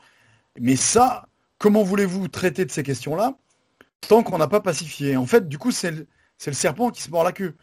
[0.61, 1.27] Mais ça,
[1.59, 3.37] comment voulez-vous traiter de ces questions-là
[4.09, 5.17] tant qu'on n'a pas pacifié?
[5.17, 6.07] En fait, du coup, c'est le,
[6.53, 7.55] serpent qui se mord la queue.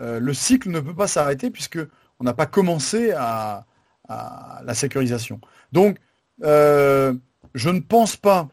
[0.00, 1.78] Euh, le cycle ne peut pas s'arrêter puisque
[2.18, 3.66] on n'a pas commencé à,
[4.08, 5.40] la sécurisation.
[5.70, 5.98] Donc,
[6.42, 7.14] euh,
[7.54, 8.48] je ne pense pas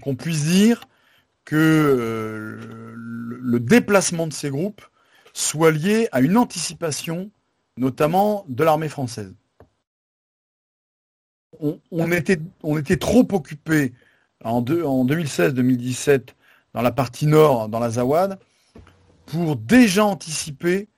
[0.00, 0.84] qu'on puisse dire
[1.44, 4.82] que euh, le, déplacement de ces groupes
[5.32, 7.32] soit lié à une anticipation,
[7.76, 9.34] notamment de l'armée française.
[11.90, 13.92] On, était, trop occupé
[14.44, 16.28] en, en 2016-2017
[16.74, 18.38] dans la partie nord, dans la Zawad,
[19.26, 20.88] pour déjà anticiper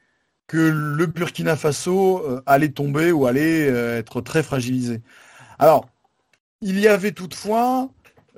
[0.46, 5.00] que le Burkina Faso euh, allait tomber ou allait euh, être très fragilisé.
[5.58, 5.88] Alors,
[6.60, 7.88] il y avait toutefois,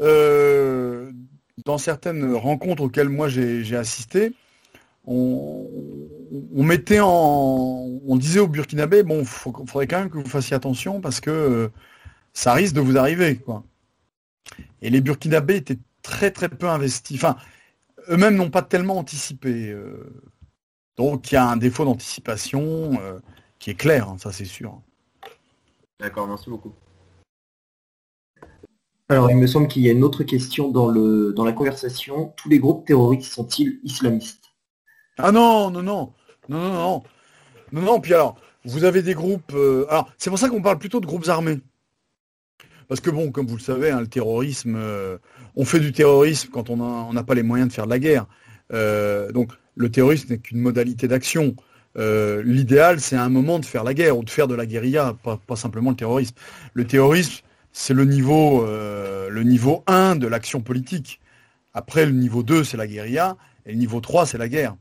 [0.00, 1.10] euh,
[1.64, 4.32] dans certaines rencontres auxquelles moi j'ai assisté,
[5.06, 5.68] on,
[6.54, 11.70] on disait au Burkinabé, bon, il faudrait quand même que vous fassiez attention parce que
[12.34, 13.64] ça risque de vous arriver, quoi.
[14.82, 17.16] Et les Burkinabés étaient très très peu investis.
[17.16, 17.36] Enfin,
[18.10, 19.70] eux-mêmes n'ont pas tellement anticipé.
[19.70, 20.12] Euh.
[20.96, 23.18] donc il y a un défaut d'anticipation euh,
[23.58, 24.78] qui est clair, hein, ça c'est sûr.
[25.98, 26.74] D'accord, merci beaucoup.
[29.08, 32.34] Alors il me semble qu'il y a une autre question dans, le, dans la conversation.
[32.36, 34.54] Tous les groupes terroristes sont-ils islamistes?
[35.18, 36.12] Ah non, non, non,
[36.48, 37.02] non, non, non.
[37.72, 39.52] Non, non, puis alors, vous avez des groupes.
[39.54, 41.60] Euh, alors, c'est pour ça qu'on parle plutôt de groupes armés.
[42.88, 45.18] Parce que bon, comme vous le savez, hein, le terrorisme, euh,
[45.56, 48.26] on fait du terrorisme quand on n'a pas les moyens de faire de la guerre.
[48.72, 51.54] Euh, donc le terrorisme n'est qu'une modalité d'action.
[51.96, 54.66] Euh, l'idéal, c'est à un moment de faire la guerre ou de faire de la
[54.66, 56.34] guérilla, pas, simplement le terrorisme.
[56.72, 61.20] Le terrorisme, c'est le le niveau 1 de l'action politique.
[61.72, 64.76] Après, le niveau 2, c'est la guérilla, et le niveau 3, c'est la guerre.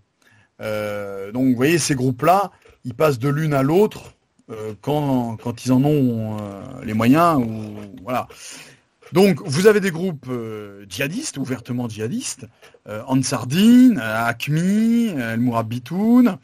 [0.59, 2.51] donc vous voyez, ces groupes-là,
[2.83, 4.12] ils passent de l'une à l'autre
[4.49, 7.37] euh, quand, quand, ils en ont euh, les moyens.
[7.37, 8.27] Ou, voilà.
[9.13, 12.47] Donc, vous avez des groupes euh, djihadistes, ouvertement djihadistes,
[13.07, 16.37] Ansardine, Acmi, El Mourabitoun,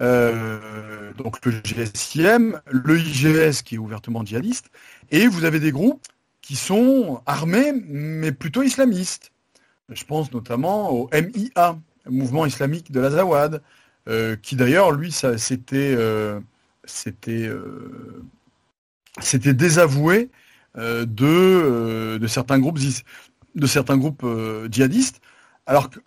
[0.00, 4.70] donc le GSIM, le IGS qui est ouvertement djihadiste,
[5.12, 6.04] et vous avez des groupes
[6.42, 9.30] qui sont armés, mais plutôt islamistes.
[9.90, 13.62] Je pense notamment au MIA, Mouvement islamique de l'Azawad,
[14.42, 15.96] qui d'ailleurs, lui, c'était
[16.84, 18.22] c'était euh,
[19.20, 20.30] c'était désavoué
[20.76, 22.78] euh, de, euh, de certains groupes
[24.70, 25.20] djihadistes,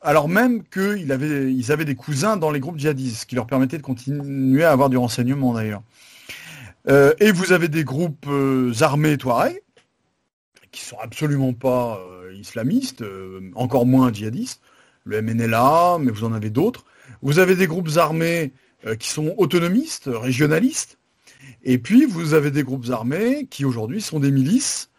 [0.02, 3.84] alors, même qu'ils avaient, des cousins dans les groupes djihadistes, ce qui leur permettait de
[3.84, 5.84] continuer à avoir du renseignement d'ailleurs.
[6.90, 8.28] et vous avez des groupes
[8.82, 9.62] armés Touareg,
[10.74, 11.98] qui sont absolument pas
[12.38, 13.06] islamistes,
[13.56, 14.62] encore moins djihadistes,
[15.06, 16.84] le MNLA, mais vous en avez d'autres.
[17.22, 18.52] Vous avez des groupes armés
[19.00, 20.98] qui sont autonomistes, régionalistes.
[21.64, 24.90] Et puis, vous avez des groupes armés qui aujourd'hui sont des milices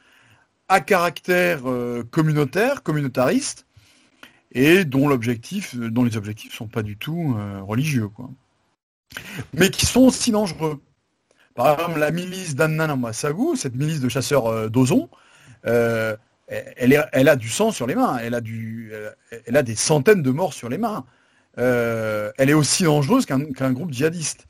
[0.68, 3.66] à caractère euh, communautaire, communautariste,
[4.52, 8.30] et dont l'objectif, dont les objectifs ne sont pas du tout euh, religieux, quoi.
[9.52, 10.80] Mais qui sont aussi dangereux.
[11.54, 15.08] Par exemple, la milice d'Annan Sagou, cette milice de chasseurs d'ozon,
[15.62, 20.78] elle, a du sang sur les mains, elle a des centaines de morts sur les
[20.78, 21.04] mains.
[21.58, 24.46] Euh, elle est aussi dangereuse qu'un groupe djihadiste.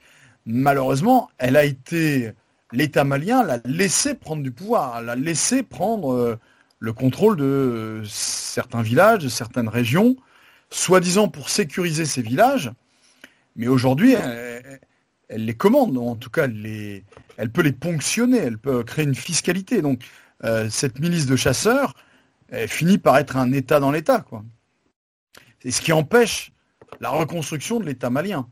[0.46, 2.32] Malheureusement, elle a été,
[2.72, 6.38] l'État malien l'a laissé prendre du pouvoir, l'a laissé prendre euh,
[6.78, 10.16] le contrôle de certains villages, de certaines régions,
[10.70, 12.72] soi-disant pour sécuriser ces villages.
[13.56, 19.04] Mais aujourd'hui, elle, les commande, en tout cas, elle, peut les ponctionner, elle peut créer
[19.04, 19.80] une fiscalité.
[19.80, 20.02] Donc,
[20.42, 21.94] euh, cette milice de chasseurs
[22.48, 24.24] elle finit par être un État dans l'État.
[25.60, 26.52] C'est ce qui empêche
[27.00, 28.48] la reconstruction de l'État malien.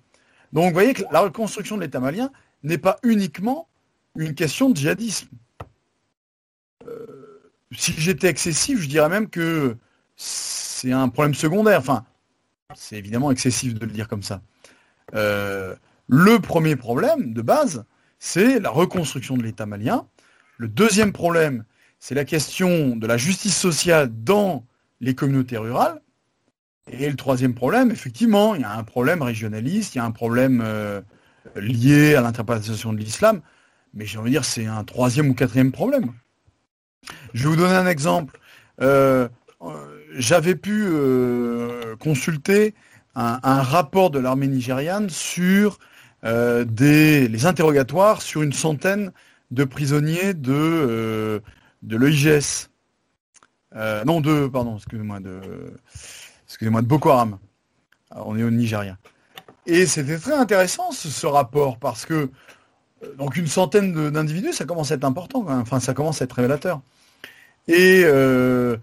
[0.53, 2.31] Donc vous voyez que la reconstruction de l'État malien
[2.63, 3.69] n'est pas uniquement
[4.17, 5.29] une question de djihadisme.
[6.87, 9.77] Euh, si j'étais excessif, je dirais même que
[10.17, 11.79] c'est un problème secondaire.
[11.79, 12.05] Enfin,
[12.75, 14.43] c'est évidemment excessif de le dire comme ça.
[15.15, 15.75] Euh,
[16.09, 17.85] le premier problème de base,
[18.19, 20.07] c'est la reconstruction de l'État malien.
[20.59, 21.65] Le deuxième problème,
[21.99, 24.67] c'est la question de la justice sociale dans
[25.01, 26.02] les communautés rurales.
[26.91, 30.11] Et le troisième problème, effectivement, il y a un problème régionaliste, il y a un
[30.11, 31.01] problème euh,
[31.55, 33.41] lié à l'interprétation de l'islam,
[33.95, 36.13] mais j'ai envie de dire c'est un troisième ou quatrième problème.
[37.35, 38.39] Je vais vous donner un exemple.
[38.81, 39.29] Euh,
[40.17, 42.75] j'avais pu euh, consulter
[43.15, 45.79] un, rapport de l'armée nigériane sur
[46.25, 49.13] des, les interrogatoires sur une centaine
[49.51, 51.43] de prisonniers de,
[51.83, 52.71] de l'EIGS.
[54.07, 55.41] non, de, pardon, excusez-moi, de
[56.53, 57.39] excusez-moi, de Boko Haram.
[58.15, 58.99] on est au Nigeria.
[59.67, 62.31] Et c'était très intéressant ce, rapport parce que
[63.03, 66.33] euh, donc une centaine d'individus, ça commence à être important, enfin ça commence à être
[66.35, 66.83] révélateur.
[67.69, 68.77] Et euh,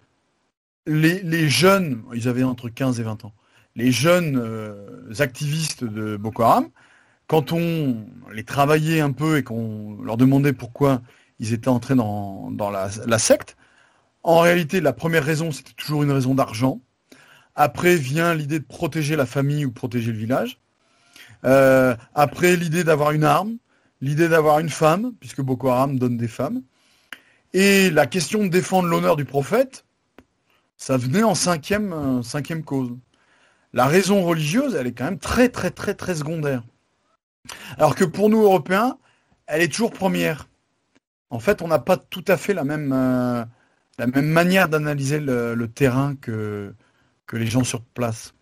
[0.88, 3.34] les, jeunes, ils avaient entre 15 et 20 ans,
[3.76, 6.70] les jeunes euh, activistes de Boko Haram,
[7.28, 11.02] quand on les travaillait un peu et qu'on leur demandait pourquoi
[11.40, 13.58] ils étaient entrés dans, la secte,
[14.24, 16.82] en réalité, la première raison, c'était toujours une raison d'argent.
[17.62, 20.62] Après vient l'idée de protéger la famille ou protéger le village.
[21.44, 23.58] Euh, après l'idée d'avoir une arme,
[24.00, 26.62] l'idée d'avoir une femme, puisque Boko Haram donne des femmes.
[27.52, 29.84] Et la question de défendre l'honneur du prophète,
[30.78, 32.96] ça venait en cinquième, euh, cinquième cause.
[33.74, 36.64] La raison religieuse, elle est quand même très très très très secondaire.
[37.78, 38.98] Alors que pour nous Européens,
[39.48, 40.48] elle est toujours première.
[41.30, 43.44] En fait, on n'a pas tout à fait la même, euh,
[43.98, 46.74] la même manière d'analyser le, terrain que,
[47.30, 48.34] que les gens sur place.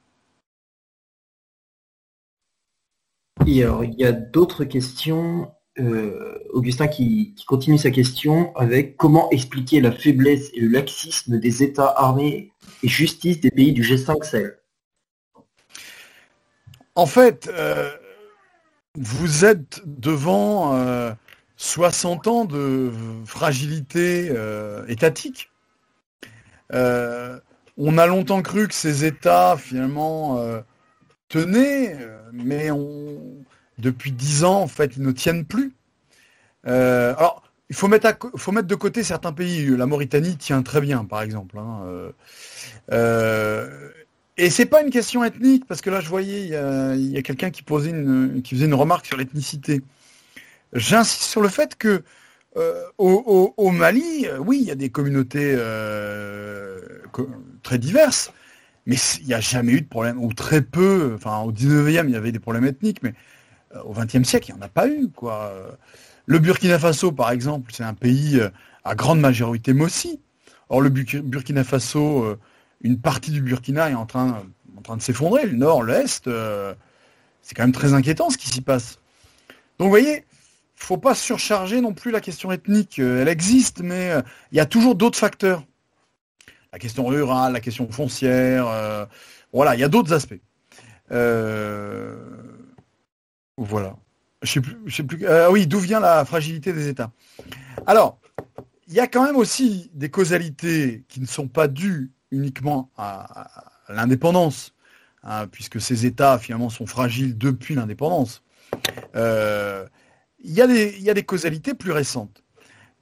[3.46, 5.52] il y a d'autres questions.
[5.80, 11.62] Euh, Augustin qui, continue sa question avec comment expliquer la faiblesse et le laxisme des
[11.62, 14.58] États armés et justice des pays du G5 Sahel?
[16.96, 17.96] En fait, euh,
[18.96, 21.16] vous êtes devant
[21.58, 22.92] 60 euh, ans de
[23.26, 24.32] fragilité
[24.88, 25.52] étatique
[27.78, 30.62] on a longtemps cru que ces États, finalement, euh,
[31.30, 32.70] tenaient, euh, mais
[33.78, 35.74] depuis dix ans, en fait, ils ne tiennent plus.
[36.68, 38.08] Euh, alors, il faut mettre,
[38.64, 39.66] de côté certains pays.
[39.76, 41.58] La Mauritanie tient très bien, par exemple.
[41.60, 41.84] Hein,
[44.40, 47.50] et c'est pas une question ethnique, parce que là, je voyais, il y a, quelqu'un
[47.52, 49.82] qui faisait une remarque sur l'ethnicité.
[50.74, 52.04] J'insiste sur le fait que
[52.98, 55.56] au, Mali, oui, il y a des communautés
[57.64, 58.32] très diverses,
[58.86, 62.12] mais il n'y a jamais eu de problème, ou très peu, enfin au 19e il
[62.12, 63.14] y avait des problèmes ethniques, mais
[63.76, 65.10] euh, au 20e siècle il n'y en a pas eu.
[65.10, 65.54] Quoi.
[66.26, 68.50] Le Burkina Faso par exemple, c'est un pays euh,
[68.86, 70.22] à grande majorité mossi.
[70.70, 72.40] Or le Burkina Faso, euh,
[72.82, 74.44] une partie du Burkina est en train,
[74.78, 76.30] en train de s'effondrer, le nord, l'est,
[77.42, 79.00] c'est quand même très inquiétant ce qui s'y passe.
[79.80, 80.26] Donc vous voyez,
[80.78, 83.00] faut pas surcharger non plus la question ethnique.
[83.00, 84.14] Elle existe, mais
[84.52, 85.64] il y a toujours d'autres facteurs
[86.72, 88.68] la question rurale, la question foncière.
[88.68, 89.06] Euh,
[89.54, 90.40] voilà, il y a d'autres aspects.
[91.12, 92.16] Euh,
[93.58, 93.96] voilà.
[94.44, 94.60] Je
[95.24, 97.12] euh, oui, d'où vient la fragilité des États
[97.88, 98.20] Alors,
[98.88, 103.72] il y a quand même aussi des causalités qui ne sont pas dues uniquement à,
[103.90, 104.76] l'indépendance,
[105.24, 108.44] hein, puisque ces États finalement sont fragiles depuis l'indépendance.
[110.48, 112.44] Il, y a des, causalités plus récentes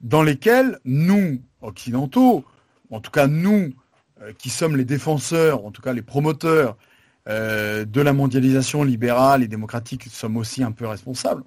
[0.00, 2.44] dans lesquelles nous, occidentaux,
[2.90, 3.72] en tout cas nous,
[4.20, 6.76] euh, qui sommes les défenseurs, en tout cas les promoteurs
[7.28, 11.44] euh, de la mondialisation libérale et démocratique, sommes aussi un peu responsables,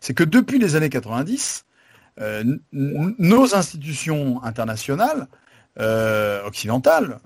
[0.00, 1.66] c'est que depuis les années 90,
[2.20, 5.28] euh, nos institutions internationales,
[6.44, 7.20] occidentales,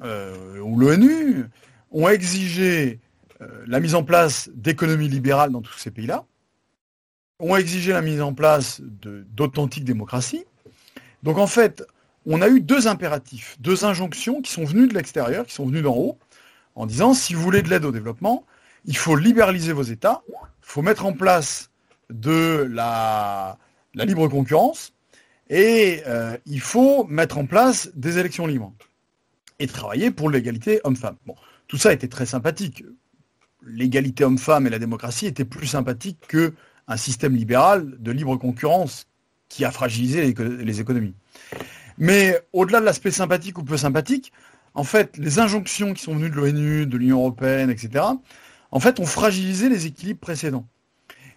[0.62, 1.46] ou l'ONU,
[1.90, 3.00] ont exigé
[3.66, 6.26] la mise en place d'économies libérales dans tous ces pays-là,
[7.43, 10.45] ont exigé la mise en place d'authentiques démocraties.
[11.24, 11.84] Donc en fait,
[12.24, 15.82] on a eu deux impératifs, deux injonctions qui sont venues de l'extérieur, qui sont venues
[15.82, 16.18] d'en haut,
[16.76, 18.47] en disant si vous voulez de l'aide au développement,
[18.84, 21.70] il faut libéraliser vos États, il faut mettre en place
[22.11, 23.59] de la,
[23.95, 24.93] libre concurrence
[25.51, 28.72] et euh, il faut mettre en place des élections libres
[29.59, 31.16] et travailler pour l'égalité homme-femme.
[31.66, 32.84] Tout ça était très sympathique.
[33.64, 36.20] L'égalité homme-femme et la démocratie étaient plus sympathiques
[36.89, 39.07] qu'un système libéral de libre concurrence
[39.49, 41.14] qui a fragilisé les économies.
[41.99, 44.33] Mais au-delà de l'aspect sympathique ou peu sympathique,
[44.74, 48.05] en fait, les injonctions qui sont venues de l'ONU, de l'Union européenne, etc.,
[48.70, 50.66] en fait, ont fragilisé les équilibres précédents.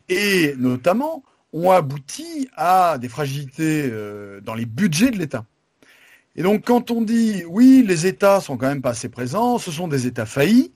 [0.08, 5.46] Et notamment, ont abouti à des fragilités euh, dans les budgets de l'État.
[6.36, 9.72] Et donc, quand on dit, oui, les États sont quand même pas assez présents, ce
[9.72, 10.74] sont des États faillis,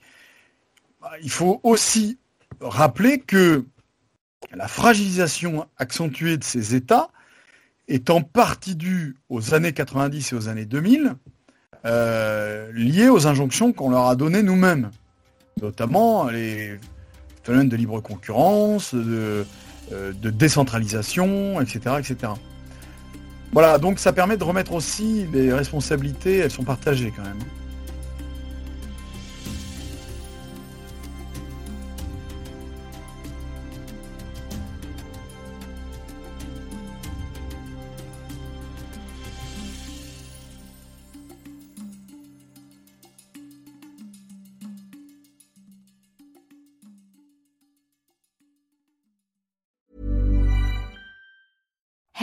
[1.00, 2.18] bah, il faut aussi
[2.60, 3.64] rappeler que
[4.54, 7.10] la fragilisation accentuée de ces États
[7.88, 11.14] est en partie due aux années 90 et aux années 2000,
[11.86, 14.90] euh, liées aux injonctions qu'on leur a données nous-mêmes,
[15.60, 16.78] notamment les
[17.42, 19.44] phénomènes de libre concurrence, de,
[19.92, 22.32] euh, de décentralisation, etc., etc.
[23.52, 27.40] Voilà, donc ça permet de remettre aussi les responsabilités, elles sont partagées quand même.